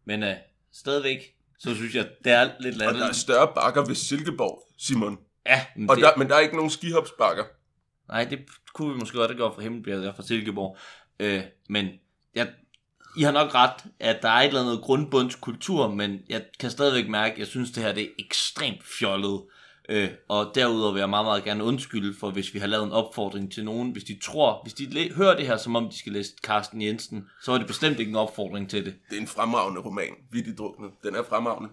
[0.05, 0.35] Men øh,
[0.73, 5.19] stadigvæk, så synes jeg, det er lidt Og der er større bakker ved Silkeborg, Simon.
[5.47, 7.45] Ja, men Og det, der, men der er ikke nogen skihopsbakker.
[8.09, 8.39] nej, det
[8.75, 10.77] kunne vi måske godt have gjort fra Himmelbjerget og fra Silkeborg.
[11.21, 11.89] Øh, men
[12.35, 12.49] jeg,
[13.19, 17.09] I har nok ret, at der er et eller andet grundbundskultur, men jeg kan stadigvæk
[17.09, 19.43] mærke, at jeg synes, det her det er ekstremt fjollet.
[19.91, 22.93] Øh, og derudover vil jeg meget, meget gerne undskylde for, hvis vi har lavet en
[22.93, 23.91] opfordring til nogen.
[23.93, 26.83] Hvis de tror, hvis de læ- hører det her, som om de skal læse Carsten
[26.83, 28.95] Jensen, så er det bestemt ikke en opfordring til det.
[29.11, 30.91] Det er en fremragende roman, Vittigt druknet.
[31.05, 31.69] Den er fremragende.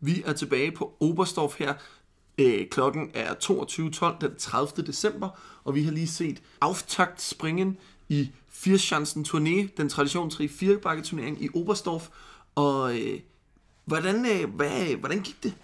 [0.00, 1.74] Vi er tilbage på Oberstdorf her.
[2.38, 4.86] Øh, klokken er 22.12 den 30.
[4.86, 5.28] december,
[5.64, 8.30] og vi har lige set aftakt springen i
[8.64, 12.08] Vierschanzen Turné, den traditionsrige firebakketurnering i Oberstdorf.
[12.54, 13.20] Og øh,
[13.84, 15.54] hvordan, øh, hvad, hvordan gik det?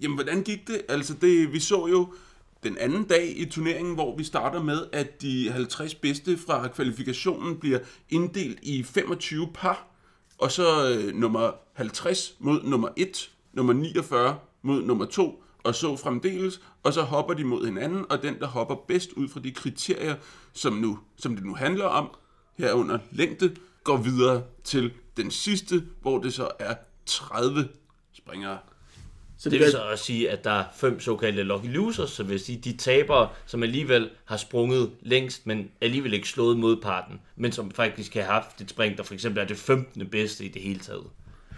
[0.00, 0.82] Jamen, hvordan gik det?
[0.88, 2.14] Altså, det, vi så jo
[2.62, 7.56] den anden dag i turneringen, hvor vi starter med, at de 50 bedste fra kvalifikationen
[7.56, 7.78] bliver
[8.10, 9.86] inddelt i 25 par,
[10.38, 15.96] og så øh, nummer 50 mod nummer 1, nummer 49 mod nummer 2, og så
[15.96, 19.52] fremdeles, og så hopper de mod hinanden, og den, der hopper bedst ud fra de
[19.52, 20.14] kriterier,
[20.52, 22.10] som, nu, som det nu handler om,
[22.58, 26.74] herunder længde, går videre til den sidste, hvor det så er
[27.06, 27.68] 30
[28.12, 28.58] springere.
[29.38, 32.40] Så Det vil så også sige, at der er fem såkaldte lucky losers, så vil
[32.40, 37.70] sige, de tabere, som alligevel har sprunget længst, men alligevel ikke slået modparten, men som
[37.70, 40.06] faktisk har haft et spring, der for eksempel er det 15.
[40.06, 41.06] bedste i det hele taget.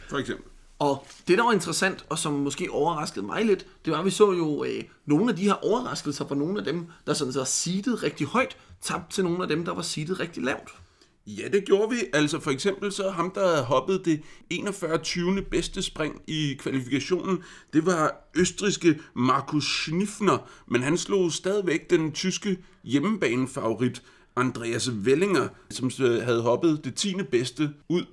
[0.09, 0.51] For eksempel.
[0.85, 4.11] Og det, der var interessant, og som måske overraskede mig lidt, det var, at vi
[4.11, 7.45] så jo øh, nogle af de her overraskelser fra nogle af dem, der sådan så
[7.45, 10.71] seedet rigtig højt, tabt til nogle af dem, der var seedet rigtig lavt.
[11.27, 11.97] Ja, det gjorde vi.
[12.13, 14.99] Altså for eksempel så ham, der hoppede det 41.
[14.99, 15.43] 20.
[15.43, 17.43] bedste spring i kvalifikationen,
[17.73, 24.03] det var østriske Markus Schniffner, men han slog stadigvæk den tyske hjemmebanefavorit
[24.37, 27.15] Andreas Wellinger, som øh, havde hoppet det 10.
[27.31, 28.05] bedste ud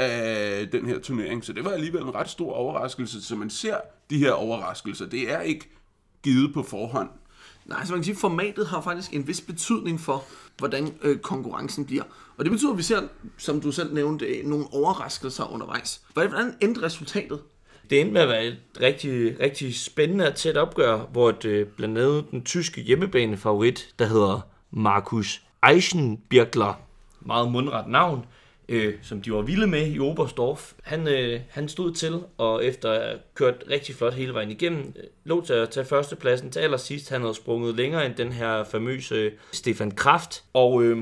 [0.00, 1.44] af den her turnering.
[1.44, 3.76] Så det var alligevel en ret stor overraskelse, så man ser
[4.10, 5.06] de her overraskelser.
[5.06, 5.70] Det er ikke
[6.22, 7.08] givet på forhånd.
[7.64, 10.24] Nej, så man kan sige, at formatet har faktisk en vis betydning for,
[10.58, 12.02] hvordan øh, konkurrencen bliver.
[12.36, 13.00] Og det betyder, at vi ser,
[13.38, 16.00] som du selv nævnte, nogle overraskelser undervejs.
[16.12, 17.40] Hvordan hvordan endte resultatet?
[17.90, 21.66] Det endte med at være et rigtig, rigtig spændende og tæt opgør, hvor det, øh,
[21.66, 26.80] blandt andet den tyske hjemmebanefavorit, der hedder Markus Eichenbirkler,
[27.20, 28.24] meget mundret navn,
[28.70, 30.72] øh, som de var vilde med i Oberstdorf.
[30.82, 34.94] Han, øh, han stod til, og efter at have kørt rigtig flot hele vejen igennem,
[34.96, 37.10] øh, lå til at tage førstepladsen til allersidst.
[37.10, 40.82] Han havde sprunget længere end den her famøse Stefan Kraft, og...
[40.82, 40.98] Øh,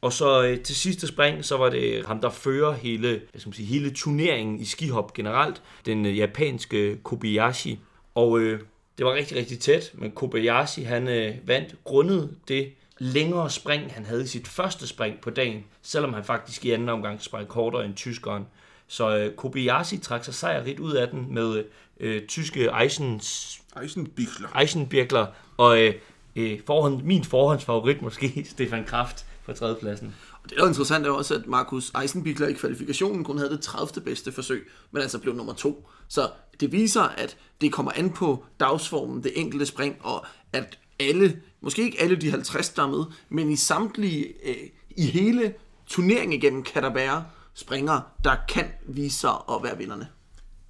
[0.00, 3.48] og så øh, til sidste spring, så var det ham, der fører hele, hvad skal
[3.48, 7.78] man sige, hele turneringen i skihop generelt, den øh, japanske Kobayashi.
[8.14, 8.60] Og øh,
[8.98, 12.72] det var rigtig, rigtig tæt, men Kobayashi han øh, vandt grundet det
[13.02, 16.88] længere spring, han havde i sit første spring på dagen, selvom han faktisk i anden
[16.88, 18.46] omgang sprang kortere end tyskeren.
[18.86, 21.64] Så øh, Kobayashi trak sig sejrigt ud af den med
[22.00, 24.56] øh, tyske Eisens, Eisenbichler.
[24.60, 25.94] Eisenbirkler og øh,
[26.36, 30.14] øh, forhånd, min forhåndsfavorit måske, Stefan Kraft på tredjepladsen.
[30.42, 33.50] Og det, der er interessant, er jo også, at Markus Eisenbichler i kvalifikationen kun havde
[33.50, 34.04] det 30.
[34.04, 35.88] bedste forsøg, men altså blev nummer to.
[36.08, 40.78] Så det viser, at det kommer an på dagsformen, det enkelte spring, og at
[41.08, 44.56] alle, måske ikke alle de 50, der er med, men i samtlige, øh,
[44.96, 45.54] i hele
[45.86, 47.24] turneringen igennem, kan der være
[47.54, 50.08] springere, der kan vise sig at være vinderne.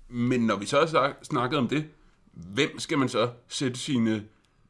[0.08, 1.84] Men når vi så har snak- snakket om det,
[2.32, 4.24] hvem skal man så sætte sine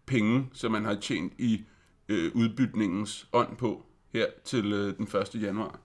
[0.06, 1.60] penge, som man har tjent i
[2.08, 3.82] øh, udbytningens ånd på
[4.12, 5.42] her til øh, den 1.
[5.42, 5.78] januar?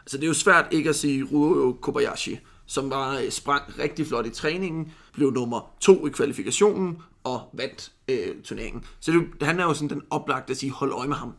[0.00, 2.38] Altså det er jo svært ikke at sige Ruo Kobayashi,
[2.70, 7.92] som var øh, sprang rigtig flot i træningen, blev nummer to i kvalifikationen og vandt
[8.08, 8.84] øh, turneringen.
[9.00, 11.32] Så det, han er jo sådan den oplagte at sige, hold øje med ham.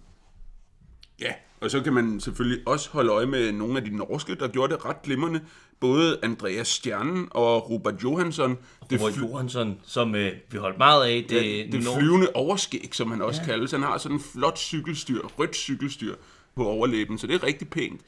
[1.19, 4.47] Ja, Og så kan man selvfølgelig også holde øje med nogle af de norske, der
[4.47, 5.41] gjorde det ret glimrende.
[5.79, 8.57] Både Andreas Stjernen og Robert Johansson.
[8.89, 11.25] Det, Robert Johansson, som øh, vi holdt meget af.
[11.29, 13.45] Det, ja, det flyvende overskæg, som han også ja.
[13.45, 13.71] kaldes.
[13.71, 16.15] Han har sådan en flot cykelstyr, rødt cykelstyr
[16.55, 18.01] på overlæben, så det er rigtig pænt.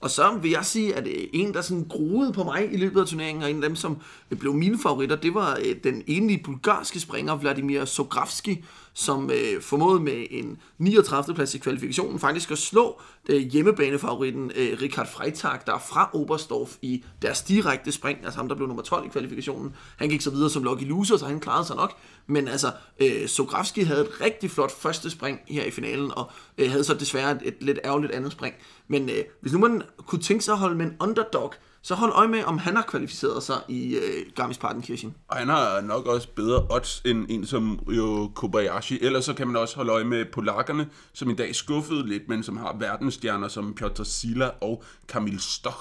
[0.00, 3.00] Og så vil jeg sige, at øh, en, der sådan groede på mig i løbet
[3.00, 3.98] af turneringen, og en af dem, som
[4.30, 8.64] øh, blev mine favoritter, det var øh, den enlige bulgarske springer, Vladimir Sogravski,
[9.00, 11.34] som øh, formåede med en 39.
[11.34, 16.76] plads i kvalifikationen faktisk at slå øh, hjemmebanefavoritten øh, Richard Freitag, der er fra Oberstdorf
[16.82, 19.74] i deres direkte spring, altså ham, der blev nummer 12 i kvalifikationen.
[19.96, 21.92] Han gik så videre som lucky loser, så han klarede sig nok.
[22.26, 26.70] Men altså, øh, Sogravski havde et rigtig flot første spring her i finalen, og øh,
[26.70, 28.54] havde så desværre et, et lidt ærgerligt andet spring.
[28.88, 32.12] Men øh, hvis nu man kunne tænke sig at holde med en underdog, så hold
[32.14, 35.12] øje med, om han har kvalificeret sig i øh, Garmisch-Partenkirchen.
[35.28, 38.98] Og han har nok også bedre odds end en som Ryo Kobayashi.
[39.02, 42.42] Ellers så kan man også holde øje med polakkerne, som i dag skuffede lidt, men
[42.42, 45.76] som har verdensstjerner som Piotr Sila og Kamil Stoch.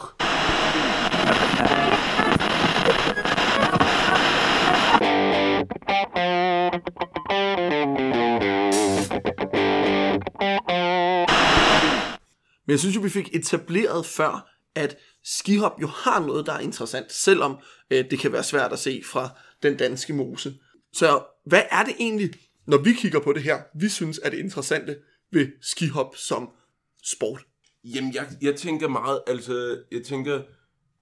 [12.66, 16.60] Men jeg synes jo, vi fik etableret før, at skihop jo har noget, der er
[16.60, 17.58] interessant, selvom
[17.92, 19.30] øh, det kan være svært at se fra
[19.64, 20.54] den danske mose.
[20.94, 22.34] Så hvad er det egentlig,
[22.68, 24.98] når vi kigger på det her, vi synes er det interessante
[25.32, 26.50] ved skihop som
[27.04, 27.42] sport?
[27.84, 30.42] Jamen, jeg, jeg tænker meget, altså, jeg tænker,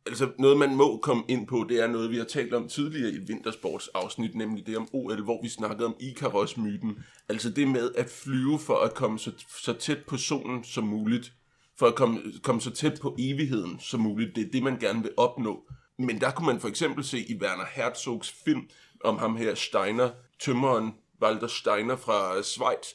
[0.05, 3.11] altså noget man må komme ind på, det er noget, vi har talt om tidligere
[3.11, 6.97] i et vintersportsafsnit, nemlig det om OL, hvor vi snakkede om Ikaros-myten.
[7.29, 9.31] Altså det med at flyve for at komme så,
[9.63, 11.33] så tæt på solen som muligt,
[11.79, 14.35] for at komme, komme så tæt på evigheden som muligt.
[14.35, 15.69] Det er det, man gerne vil opnå.
[15.97, 18.69] Men der kunne man for eksempel se i Werner Herzogs film
[19.03, 20.09] om ham her Steiner,
[20.39, 22.87] tømmeren Walter Steiner fra Schweiz,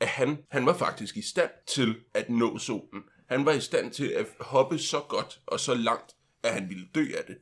[0.00, 3.02] at han, han var faktisk i stand til at nå solen.
[3.28, 6.86] Han var i stand til at hoppe så godt og så langt, at han ville
[6.94, 7.36] dø af det.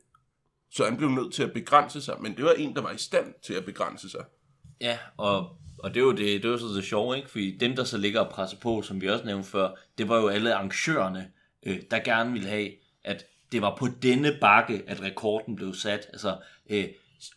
[0.71, 2.97] Så han blev nødt til at begrænse sig, men det var en, der var i
[2.97, 4.25] stand til at begrænse sig.
[4.81, 7.29] Ja, og, og det er jo det, det, er så det sjove, ikke?
[7.29, 10.17] Fordi dem, der så ligger og presser på, som vi også nævnte før, det var
[10.17, 11.31] jo alle arrangørerne,
[11.63, 12.71] øh, der gerne ville have,
[13.03, 16.07] at det var på denne bakke, at rekorden blev sat.
[16.11, 16.37] Altså,
[16.69, 16.85] øh,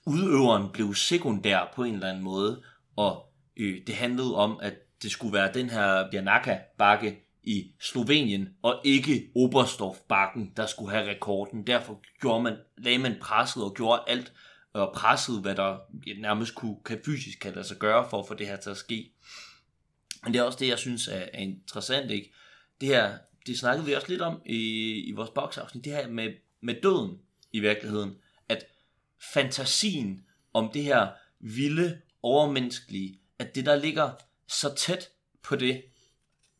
[0.06, 2.62] udøveren blev sekundær på en eller anden måde,
[2.96, 8.80] og øh, det handlede om, at det skulle være den her Bjarnaka-bakke i Slovenien, og
[8.84, 11.66] ikke Oberstdorf-bakken, der skulle have rekorden.
[11.66, 14.32] Derfor gjorde man, lagde man presset og gjorde alt,
[14.72, 15.78] og presset, hvad der
[16.20, 18.76] nærmest kunne, kan fysisk kan lade sig gøre for at få det her til at
[18.76, 19.12] ske.
[20.24, 22.32] Men det er også det, jeg synes er, er interessant, ikke?
[22.80, 24.58] Det her, det snakkede vi også lidt om i,
[25.08, 27.18] i vores boksafsnit, det her med, med døden
[27.52, 28.16] i virkeligheden.
[28.48, 28.64] At
[29.32, 31.08] fantasien om det her
[31.40, 34.10] vilde, overmenneskelige, at det der ligger
[34.48, 35.08] så tæt
[35.42, 35.82] på det,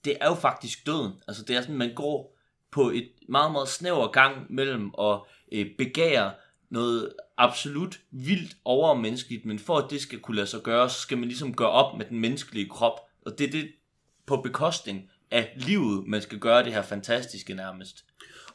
[0.05, 1.13] det er jo faktisk døden.
[1.29, 2.39] Altså det er sådan, man går
[2.71, 5.21] på et meget, meget snæver gang mellem at
[5.53, 6.35] øh, begære
[6.71, 11.19] noget absolut vildt overmenneskeligt, men for at det skal kunne lade sig gøre, så skal
[11.19, 13.01] man ligesom gøre op med den menneskelige krop.
[13.27, 13.69] Og det er det
[14.27, 18.05] på bekostning af livet, man skal gøre det her fantastiske nærmest.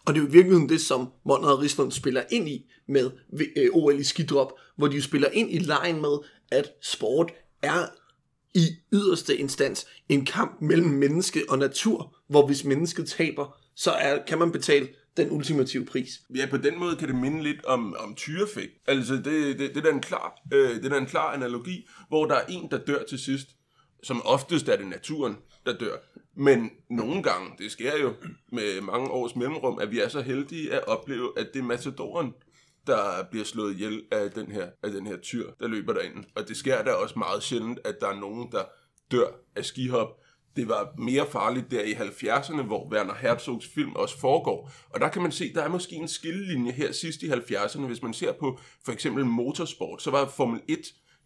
[0.06, 3.12] Og det er jo i virkeligheden det, som Monrad og Rislund spiller ind i med
[3.58, 6.18] øh, OL i skidrop, hvor de jo spiller ind i lejen med,
[6.52, 7.32] at sport
[7.62, 7.86] er
[8.54, 14.26] i yderste instans en kamp mellem menneske og natur, hvor hvis mennesket taber, så er,
[14.28, 14.88] kan man betale
[15.18, 16.22] den ultimative pris.
[16.36, 18.74] Ja, på den måde kan det minde lidt om, om tyrefægt.
[18.88, 21.88] Altså, det, det, det, er da en klar, øh, det er da en klar analogi,
[22.08, 23.48] hvor der er en, der dør til sidst.
[24.04, 25.36] Som oftest er det naturen,
[25.66, 25.96] der dør.
[26.38, 28.14] Men nogle gange, det sker jo
[28.52, 32.34] med mange års mellemrum, at vi er så heldige at opleve, at det er matadoren,
[32.88, 36.28] der bliver slået ihjel af den her, af den her tyr, der løber derinde.
[36.36, 38.64] Og det sker da også meget sjældent, at der er nogen, der
[39.12, 40.20] dør af skihop.
[40.56, 44.72] Det var mere farligt der i 70'erne, hvor Werner Herzogs film også foregår.
[44.90, 47.86] Og der kan man se, der er måske en skillelinje her sidst i 70'erne.
[47.86, 50.78] Hvis man ser på for eksempel motorsport, så var Formel 1,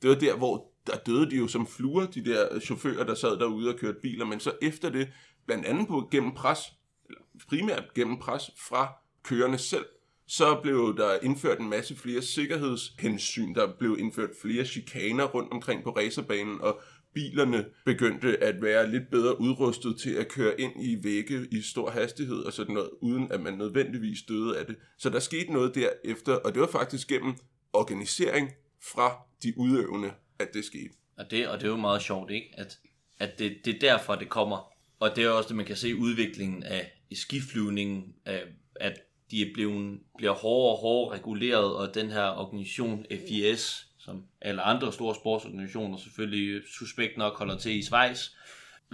[0.02, 3.38] det var der, hvor der døde de jo som fluer, de der chauffører, der sad
[3.38, 4.26] derude og kørte biler.
[4.26, 5.10] Men så efter det,
[5.46, 6.60] blandt andet på gennem pres,
[7.06, 9.86] eller primært gennem pres fra kørerne selv,
[10.28, 13.56] så blev der indført en masse flere sikkerhedshensyn.
[13.56, 16.82] Der blev indført flere chikaner rundt omkring på racerbanen, og
[17.14, 21.90] bilerne begyndte at være lidt bedre udrustet til at køre ind i vægge i stor
[21.90, 24.76] hastighed og sådan noget, uden at man nødvendigvis døde af det.
[24.98, 27.34] Så der skete noget derefter, og det var faktisk gennem
[27.74, 28.52] organisering
[28.94, 30.94] fra de udøvende, at det skete.
[31.18, 32.54] Og det, og det er jo meget sjovt, ikke?
[32.58, 32.80] At,
[33.18, 34.72] at det, det er derfor, det kommer.
[35.00, 38.44] Og det er også det, man kan se udviklingen af i skiflyvningen, af,
[38.76, 39.00] at
[39.32, 44.62] de er blevet, bliver hårdere og hårdere reguleret, og den her organisation FIS, som alle
[44.62, 48.30] andre store sportsorganisationer selvfølgelig suspekt nok holder til i Schweiz,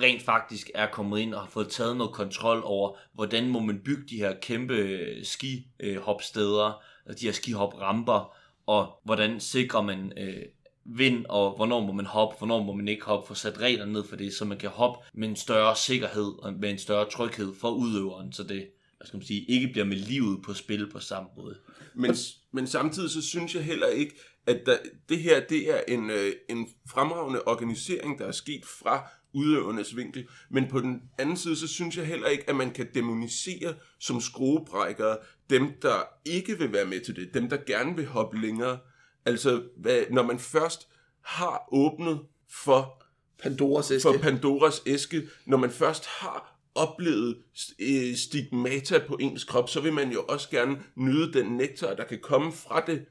[0.01, 3.79] rent faktisk er kommet ind og har fået taget noget kontrol over, hvordan må man
[3.79, 6.83] bygge de her kæmpe øh, skihopsteder,
[7.19, 8.35] de her skihopramper,
[8.67, 10.43] og hvordan sikrer man øh,
[10.85, 14.03] vind, og hvornår må man hoppe, hvornår må man ikke hoppe, for sat regler ned
[14.03, 17.53] for det, så man kan hoppe med en større sikkerhed og med en større tryghed
[17.61, 20.99] for udøveren, så det hvad skal man sige, ikke bliver med livet på spil på
[20.99, 21.57] samme måde.
[21.93, 22.15] Men,
[22.51, 24.15] men samtidig så synes jeg heller ikke,
[24.47, 24.77] at der,
[25.09, 30.27] det her det er en, øh, en fremragende organisering, der er sket fra udøvernes vinkel.
[30.49, 34.21] Men på den anden side, så synes jeg heller ikke, at man kan demonisere som
[34.21, 35.17] skruebrækkere
[35.49, 37.33] dem, der ikke vil være med til det.
[37.33, 38.79] Dem, der gerne vil hoppe længere.
[39.25, 40.87] Altså, hvad, når man først
[41.21, 42.19] har åbnet
[42.49, 43.03] for
[43.43, 44.01] Pandoras æske.
[44.01, 47.37] for Pandoras æske, når man først har oplevet
[47.79, 52.03] øh, stigmata på ens krop, så vil man jo også gerne nyde den nektar, der
[52.03, 53.05] kan komme fra det,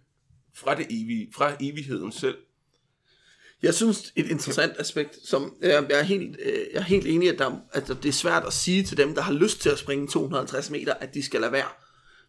[0.55, 2.37] fra det evige, fra evigheden selv.
[3.63, 7.29] Jeg synes, et interessant aspekt, som jeg er helt, øh, jeg er helt enig i,
[7.29, 9.79] at, der, at det er svært at sige til dem, der har lyst til at
[9.79, 11.69] springe 250 meter, at de skal lade være.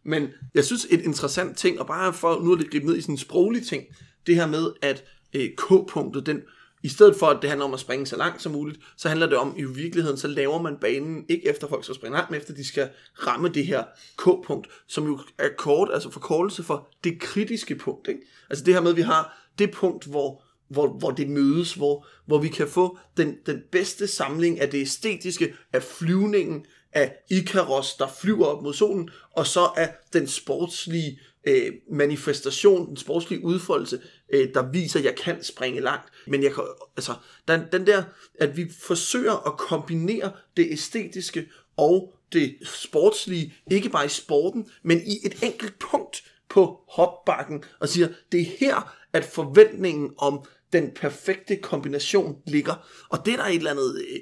[0.04, 3.14] Men jeg synes, et interessant ting, og bare for nu at gribe ned i sådan
[3.14, 3.84] en sproglig ting,
[4.28, 5.04] det her med, at
[5.34, 6.42] øh, K-punktet, den,
[6.86, 9.28] i stedet for at det handler om at springe så langt som muligt, så handler
[9.28, 12.40] det om, i virkeligheden, så laver man banen ikke efter folk skal springe langt, men
[12.40, 12.90] efter de skal
[13.28, 13.84] ramme det her
[14.18, 18.08] K-punkt, som jo er kort, altså forkortelse for det kritiske punkt.
[18.08, 18.22] Ikke?
[18.50, 22.08] Altså det her med, at vi har det punkt, hvor hvor, hvor det mødes, hvor,
[22.26, 27.96] hvor vi kan få den, den bedste samling af det æstetiske, af flyvningen, af Ikaros,
[27.96, 34.00] der flyver op mod solen, og så af den sportslige øh, manifestation, den sportslige udfoldelse,
[34.30, 36.06] øh, der viser, at jeg kan springe langt.
[36.28, 36.64] Men jeg kan,
[36.98, 37.14] altså,
[37.48, 38.04] den, den der,
[38.40, 45.02] at vi forsøger at kombinere det æstetiske og det sportslige, ikke bare i sporten, men
[45.06, 50.92] i et enkelt punkt på hopbakken, og siger, det er her, at forventningen om den
[50.92, 52.88] perfekte kombination ligger.
[53.10, 54.20] Og det er der et eller andet øh,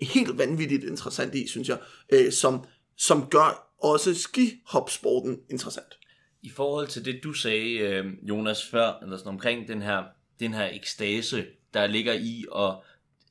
[0.00, 1.78] helt vanvittigt interessant i, synes jeg,
[2.10, 2.64] øh, som,
[2.96, 5.98] som gør også skihopsporten interessant.
[6.44, 10.02] I forhold til det, du sagde, øh, Jonas, før, eller sådan omkring den her,
[10.40, 12.74] den her ekstase, der ligger i at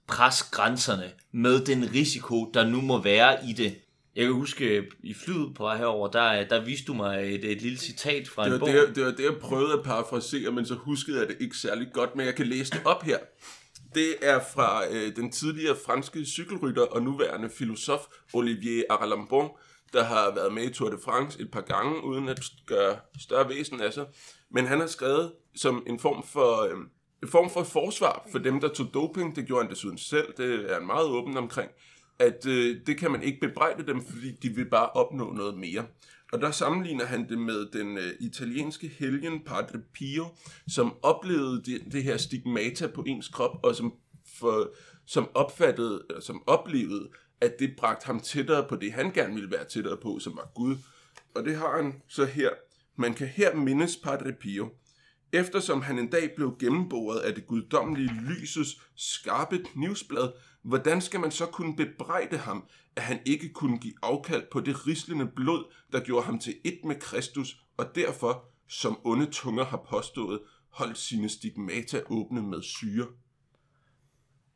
[0.07, 3.76] presse grænserne med den risiko, der nu må være i det.
[4.16, 7.61] Jeg kan huske, i flyet på vej herover, der, der viste du mig et, et
[7.61, 8.68] lille citat fra Det en bog.
[8.68, 11.88] det, det, var det, jeg prøvede at parafrasere, men så huskede jeg det ikke særlig
[11.93, 13.18] godt, men jeg kan læse det op her.
[13.95, 18.01] Det er fra øh, den tidligere franske cykelrytter og nuværende filosof
[18.34, 19.49] Olivier Aralambon,
[19.93, 23.49] der har været med i Tour de France et par gange, uden at gøre større
[23.49, 24.05] væsen af sig.
[24.51, 26.77] Men han har skrevet som en form for, øh,
[27.23, 29.35] en form for forsvar for dem, der tog doping.
[29.35, 30.33] Det gjorde han desuden selv.
[30.37, 31.71] Det er han meget åben omkring.
[32.19, 35.85] At øh, det kan man ikke bebrejde dem, fordi de vil bare opnå noget mere.
[36.33, 40.25] Og der sammenligner han det med den øh, italienske helgen Padre Pio,
[40.67, 43.93] som oplevede det, det her stigmata på ens krop, og som,
[44.39, 44.69] for,
[45.05, 47.09] som opfattede, eller som oplevede,
[47.43, 50.51] at det bragte ham tættere på det, han gerne ville være tættere på, som var
[50.55, 50.75] Gud.
[51.35, 52.49] Og det har han så her.
[52.95, 54.69] Man kan her mindes Padre Pio,
[55.31, 60.31] eftersom han en dag blev gennemboret af det guddommelige lysets skarpe knivsblad,
[60.61, 62.65] hvordan skal man så kunne bebrejde ham,
[62.95, 66.79] at han ikke kunne give afkald på det rislende blod, der gjorde ham til et
[66.83, 70.39] med Kristus, og derfor, som onde tunger har påstået,
[70.69, 73.07] holdt sine stigmata åbne med syre.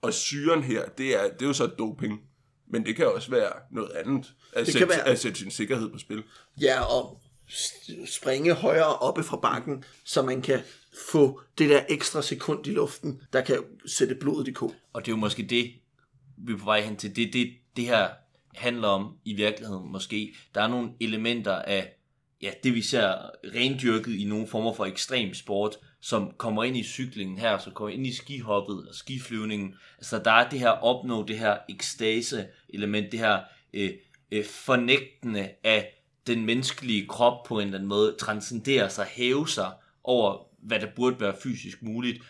[0.01, 2.21] Og syren her, det er, det er jo så doping.
[2.69, 4.33] Men det kan også være noget andet.
[4.53, 6.23] At, Det sætte, kan være- at sætte sin sikkerhed på spil.
[6.61, 7.21] Ja, og
[8.07, 10.59] springe højere oppe fra bakken, så man kan
[11.11, 14.73] få det der ekstra sekund i luften, der kan sætte blodet i ko.
[14.93, 15.71] Og det er jo måske det,
[16.37, 17.15] vi er på vej hen til.
[17.15, 18.09] Det det, det her
[18.55, 20.35] handler om i virkeligheden måske.
[20.55, 21.96] Der er nogle elementer af
[22.41, 26.83] ja, det, vi ser rendyrket i nogle former for ekstrem sport, som kommer ind i
[26.83, 29.75] cyklingen her, som kommer ind i skihoppet og skiflyvningen.
[29.97, 33.39] Altså der er det her opnå, det her ekstase element, det her
[33.73, 33.91] øh,
[34.31, 35.93] øh, fornægtende af
[36.27, 39.71] den menneskelige krop på en eller anden måde, transcendere sig, hæve sig
[40.03, 42.23] over, hvad der burde være fysisk muligt.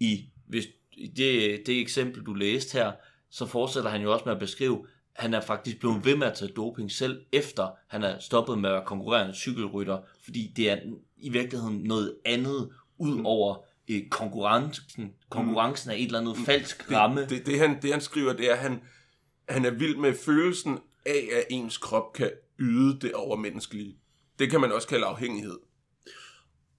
[0.00, 2.92] I, hvis, i det, det eksempel, du læste her,
[3.30, 4.86] så fortsætter han jo også med at beskrive,
[5.16, 8.70] han er faktisk blevet ved med at tage doping selv, efter han er stoppet med
[8.70, 10.78] at være konkurrerende cykelrytter, fordi det er
[11.16, 13.56] i virkeligheden noget andet, ud over
[13.90, 15.12] øh, konkurrencen.
[15.28, 17.20] Konkurrencen er et eller andet falsk ramme.
[17.20, 18.80] Det, det, det, han, det han skriver, det er, at han,
[19.48, 23.96] han er vild med følelsen af, at ens krop kan yde det overmenneskelige.
[24.38, 25.58] Det kan man også kalde afhængighed.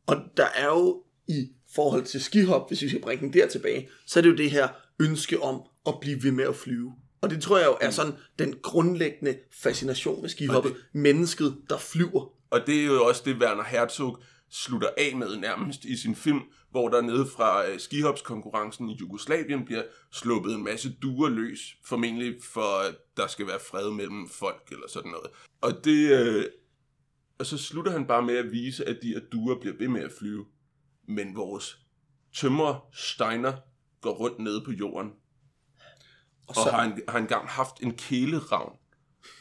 [0.07, 3.89] Og der er jo i forhold til skihop, hvis vi skal bringe den der tilbage,
[4.05, 4.67] så er det jo det her
[4.99, 6.93] ønske om at blive ved med at flyve.
[7.25, 10.75] Og det tror jeg jo er sådan den grundlæggende fascination med skihoppet.
[10.93, 12.33] Mennesket, der flyver.
[12.49, 16.39] Og det er jo også det, Werner Herzog slutter af med nærmest i sin film,
[16.71, 22.35] hvor der nede fra øh, skihopskonkurrencen i Jugoslavien bliver sluppet en masse duer løs, formentlig
[22.43, 25.27] for at der skal være fred mellem folk eller sådan noget.
[25.61, 26.45] Og det, øh,
[27.39, 30.01] og så slutter han bare med at vise, at de her duer bliver ved med
[30.01, 30.45] at flyve.
[31.07, 31.79] Men vores
[32.35, 33.53] tømrer Steiner
[34.01, 35.11] går rundt nede på jorden.
[36.47, 38.77] Og, og har, en, har engang haft en kæleravn,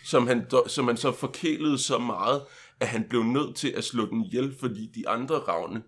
[0.04, 2.42] som han, som han så forkælede så meget,
[2.80, 5.82] at han blev nødt til at slå den ihjel, fordi de andre ravne,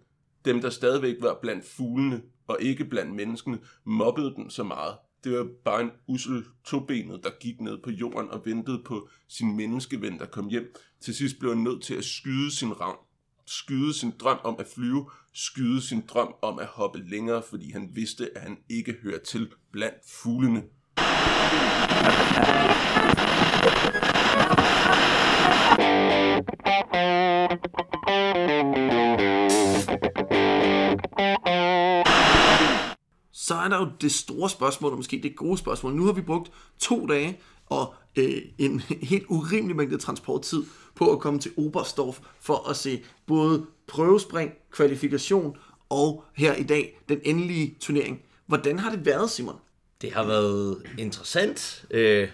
[0.44, 4.96] dem der stadigvæk var blandt fuglene og ikke blandt menneskene, mobbede den så meget.
[5.24, 9.56] Det var bare en usel tobenet, der gik ned på jorden og ventede på sin
[9.56, 10.74] menneskeven, der kom hjem.
[11.00, 12.96] Til sidst blev han nødt til at skyde sin ravn.
[13.46, 17.90] Skyde sin drøm om at flyve, skyde sin drøm om at hoppe længere, fordi han
[17.94, 20.62] vidste, at han ikke hører til blandt fuglene.
[33.32, 35.94] Så er der jo det store spørgsmål, og måske det gode spørgsmål.
[35.94, 40.64] Nu har vi brugt to dage og øh, en helt urimelig mængde transporttid
[40.94, 45.56] på at komme til Oberstdorf for at se både prøvespring, kvalifikation
[45.88, 48.20] og her i dag den endelige turnering.
[48.46, 49.56] Hvordan har det været, Simon?
[50.06, 51.84] Det har været interessant.
[51.90, 52.28] Øh,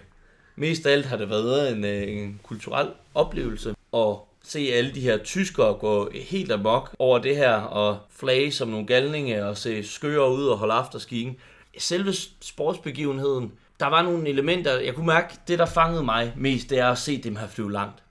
[0.56, 3.74] mest af alt har det været en, øh, en kulturel oplevelse.
[3.94, 8.68] at se alle de her tyskere gå helt amok over det her, og flage som
[8.68, 11.38] nogle galninge, og se skøre ud og holde afterskiing.
[11.78, 16.78] Selve sportsbegivenheden, der var nogle elementer, jeg kunne mærke, det der fangede mig mest, det
[16.78, 18.02] er at se dem her flyve langt.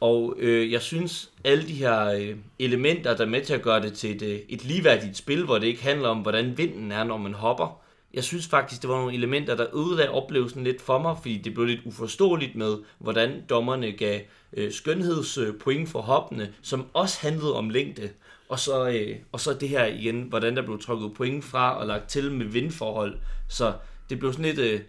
[0.00, 3.82] Og øh, jeg synes, alle de her øh, elementer, der er med til at gøre
[3.82, 7.04] det til et, øh, et ligeværdigt spil, hvor det ikke handler om, hvordan vinden er,
[7.04, 7.85] når man hopper.
[8.16, 11.54] Jeg synes faktisk, det var nogle elementer, der ødelagde oplevelsen lidt for mig, fordi det
[11.54, 14.20] blev lidt uforståeligt med, hvordan dommerne gav
[14.52, 18.10] øh, skønhedspoint for hoppene, som også handlede om længde.
[18.48, 21.86] Og så, øh, og så det her igen, hvordan der blev trukket point fra og
[21.86, 23.18] lagt til med vindforhold.
[23.48, 23.72] Så
[24.10, 24.58] det blev sådan lidt...
[24.58, 24.80] Øh,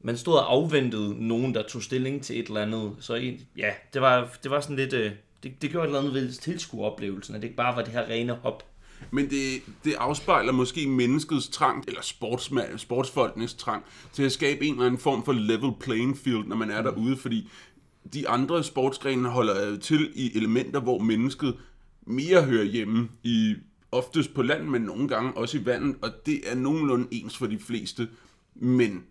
[0.00, 2.96] man stod og afventede nogen, der tog stilling til et eller andet.
[3.00, 3.14] Så
[3.56, 4.92] ja, det var, det var sådan lidt...
[4.92, 5.12] Øh,
[5.42, 8.08] det, det gjorde et eller andet ved tilskueroplevelsen, at det ikke bare var det her
[8.08, 8.67] rene hop.
[9.10, 14.72] Men det, det afspejler måske menneskets trang, eller sportsmand, sportsfolkenes trang, til at skabe en
[14.74, 17.50] eller anden form for level playing field, når man er derude, fordi
[18.12, 21.56] de andre sportsgrene holder til i elementer, hvor mennesket
[22.06, 23.54] mere hører hjemme i
[23.92, 27.46] oftest på land, men nogle gange også i vandet, og det er nogenlunde ens for
[27.46, 28.08] de fleste.
[28.54, 29.04] Men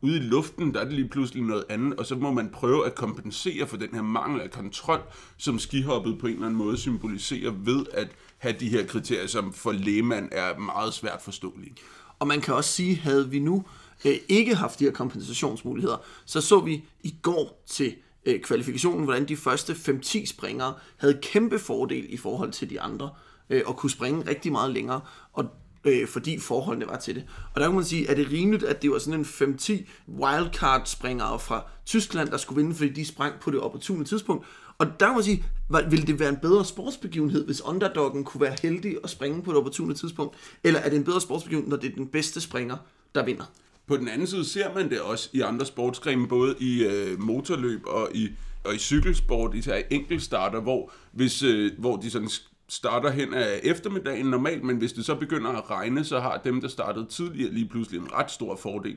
[0.00, 2.86] ude i luften, der er det lige pludselig noget andet, og så må man prøve
[2.86, 5.00] at kompensere for den her mangel af kontrol,
[5.36, 9.52] som skihoppet på en eller anden måde symboliserer ved at have de her kriterier, som
[9.52, 11.74] for lægemand er meget svært forståelige.
[12.18, 13.64] Og man kan også sige, havde vi nu
[14.04, 17.94] øh, ikke haft de her kompensationsmuligheder, så så vi i går til
[18.26, 23.10] øh, kvalifikationen, hvordan de første 5-10 springere havde kæmpe fordel i forhold til de andre,
[23.50, 25.00] øh, og kunne springe rigtig meget længere.
[25.32, 25.44] Og
[25.86, 27.24] øh, fordi forholdene var til det.
[27.54, 29.72] Og der kan man sige, er det rimeligt, at det var sådan en 5-10
[30.08, 34.46] wildcard-springere fra Tyskland, der skulle vinde, fordi de sprang på det opportune tidspunkt.
[34.78, 35.44] Og der kan man sige,
[35.90, 39.58] ville det være en bedre sportsbegivenhed, hvis underdoggen kunne være heldig at springe på det
[39.58, 40.36] opportune tidspunkt?
[40.64, 42.76] Eller er det en bedre sportsbegivenhed, når det er den bedste springer,
[43.14, 43.44] der vinder?
[43.86, 47.80] På den anden side ser man det også i andre sportsgrene, både i øh, motorløb
[47.86, 48.28] og i,
[48.64, 52.28] og i cykelsport, især i enkeltstarter, hvor, hvis, øh, hvor de sådan
[52.68, 56.60] starter hen af eftermiddagen normalt, men hvis det så begynder at regne, så har dem,
[56.60, 58.96] der startede tidligere, lige pludselig en ret stor fordel.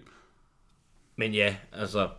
[1.15, 2.09] Men ja, altså,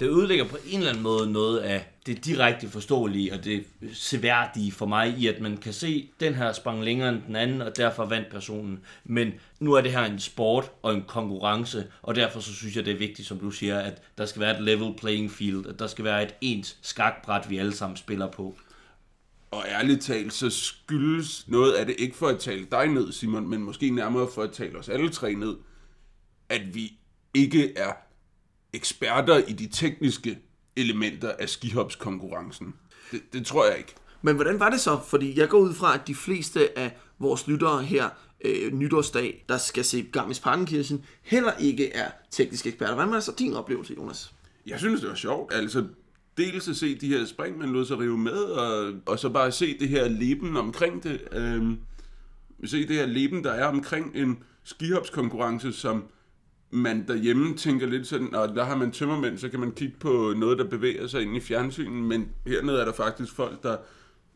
[0.00, 4.72] det udlægger på en eller anden måde noget af det direkte forståelige og det seværdige
[4.72, 7.76] for mig i, at man kan se, den her sprang længere end den anden, og
[7.76, 8.80] derfor vandt personen.
[9.04, 12.84] Men nu er det her en sport og en konkurrence, og derfor så synes jeg,
[12.84, 15.78] det er vigtigt, som du siger, at der skal være et level playing field, at
[15.78, 18.56] der skal være et ens skakbræt, vi alle sammen spiller på.
[19.50, 23.48] Og ærligt talt, så skyldes noget af det ikke for at tale dig ned, Simon,
[23.48, 25.56] men måske nærmere for at tale os alle tre ned,
[26.48, 26.92] at vi
[27.34, 27.92] ikke er
[28.72, 30.38] eksperter i de tekniske
[30.76, 32.74] elementer af skihopskonkurrencen.
[33.12, 33.94] Det, det tror jeg ikke.
[34.22, 35.00] Men hvordan var det så?
[35.06, 38.08] Fordi jeg går ud fra, at de fleste af vores lyttere her
[38.44, 42.94] øh, nytårsdag, der skal se Garmisch Partenkirchen, heller ikke er tekniske eksperter.
[42.94, 44.32] Hvordan var så din oplevelse, Jonas?
[44.66, 45.54] Jeg synes, det var sjovt.
[45.54, 45.86] Altså,
[46.36, 49.52] dels at se de her spring, man lod sig rive med, og, og så bare
[49.52, 51.20] se det her leben omkring det.
[51.32, 51.62] Øh,
[52.64, 56.04] se det her leben, der er omkring en skihopskonkurrence, som
[56.70, 60.34] man derhjemme tænker lidt sådan, og der har man tømmermænd, så kan man kigge på
[60.36, 63.76] noget, der bevæger sig ind i fjernsynet, men hernede er der faktisk folk, der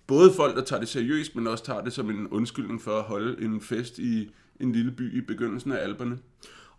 [0.07, 3.03] både folk, der tager det seriøst, men også tager det som en undskyldning for at
[3.03, 4.31] holde en fest i
[4.61, 6.19] en lille by i begyndelsen af alberne.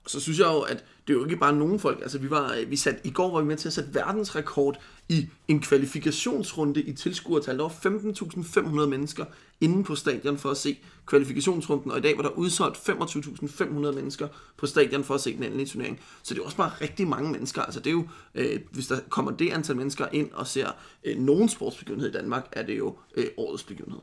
[0.05, 2.01] Og så synes jeg jo, at det er jo ikke bare nogen folk.
[2.01, 4.79] Altså, vi var, øh, vi sat, i går var vi med til at sætte verdensrekord
[5.09, 7.57] i en kvalifikationsrunde i tilskuertal.
[7.57, 9.25] Der var 15.500 mennesker
[9.61, 14.27] inde på stadion for at se kvalifikationsrunden, og i dag var der udsolgt 25.500 mennesker
[14.57, 15.99] på stadion for at se den endelige turnering.
[16.23, 17.61] Så det er også bare rigtig mange mennesker.
[17.61, 20.71] Altså, det er jo, øh, hvis der kommer det antal mennesker ind og ser
[21.03, 24.01] øh, nogen sportsbegivenhed i Danmark, er det jo øh, årets begivenhed.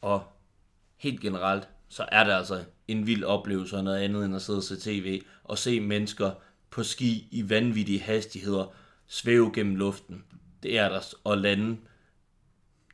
[0.00, 0.22] Og
[0.96, 4.58] helt generelt, så er det altså en vild oplevelse og noget andet end at sidde
[4.58, 6.30] og se tv og se mennesker
[6.70, 8.72] på ski i vanvittige hastigheder
[9.06, 10.24] svæve gennem luften.
[10.62, 11.76] Det er der at lande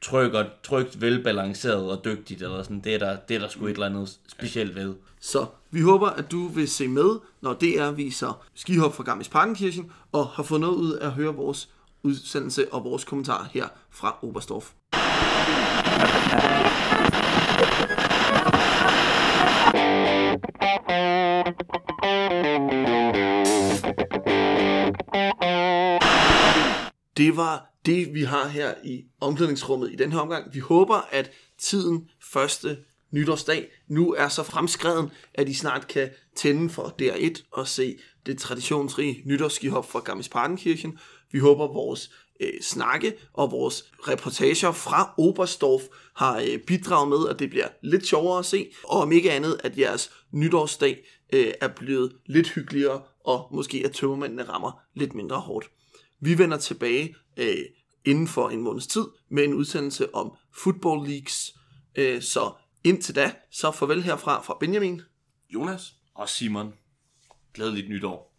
[0.02, 2.80] trygt, trygt, velbalanceret og dygtigt, eller sådan.
[2.80, 4.94] Det er der, det er der sgu et eller andet specielt ved.
[5.20, 9.92] Så vi håber, at du vil se med, når DR viser skihop fra Gammis Parkenkirchen,
[10.12, 11.68] og har fået noget ud af at høre vores
[12.02, 14.72] udsendelse og vores kommentar her fra Oberstdorf.
[27.22, 30.54] Det var det, vi har her i omklædningsrummet i den her omgang.
[30.54, 32.78] Vi håber, at tiden første
[33.10, 38.38] nytårsdag nu er så fremskreden, at I snart kan tænde for DR1 og se det
[38.38, 40.98] traditionsrige nytårsskihop fra Garmisch Partenkirchen.
[41.32, 42.10] Vi håber, vores
[42.40, 45.82] øh, snakke og vores reportager fra Oberstdorf
[46.16, 49.60] har øh, bidraget med, at det bliver lidt sjovere at se, og om ikke andet,
[49.64, 50.98] at jeres nytårsdag
[51.32, 55.70] øh, er blevet lidt hyggeligere, og måske at tømmermændene rammer lidt mindre hårdt.
[56.24, 57.56] Vi vender tilbage øh,
[58.04, 61.54] inden for en måneds tid med en udsendelse om Football Leagues.
[61.94, 62.52] Øh, så
[62.84, 65.00] indtil da, så farvel herfra fra Benjamin.
[65.54, 65.94] Jonas?
[66.14, 66.74] Og Simon,
[67.54, 68.31] glædeligt nytår.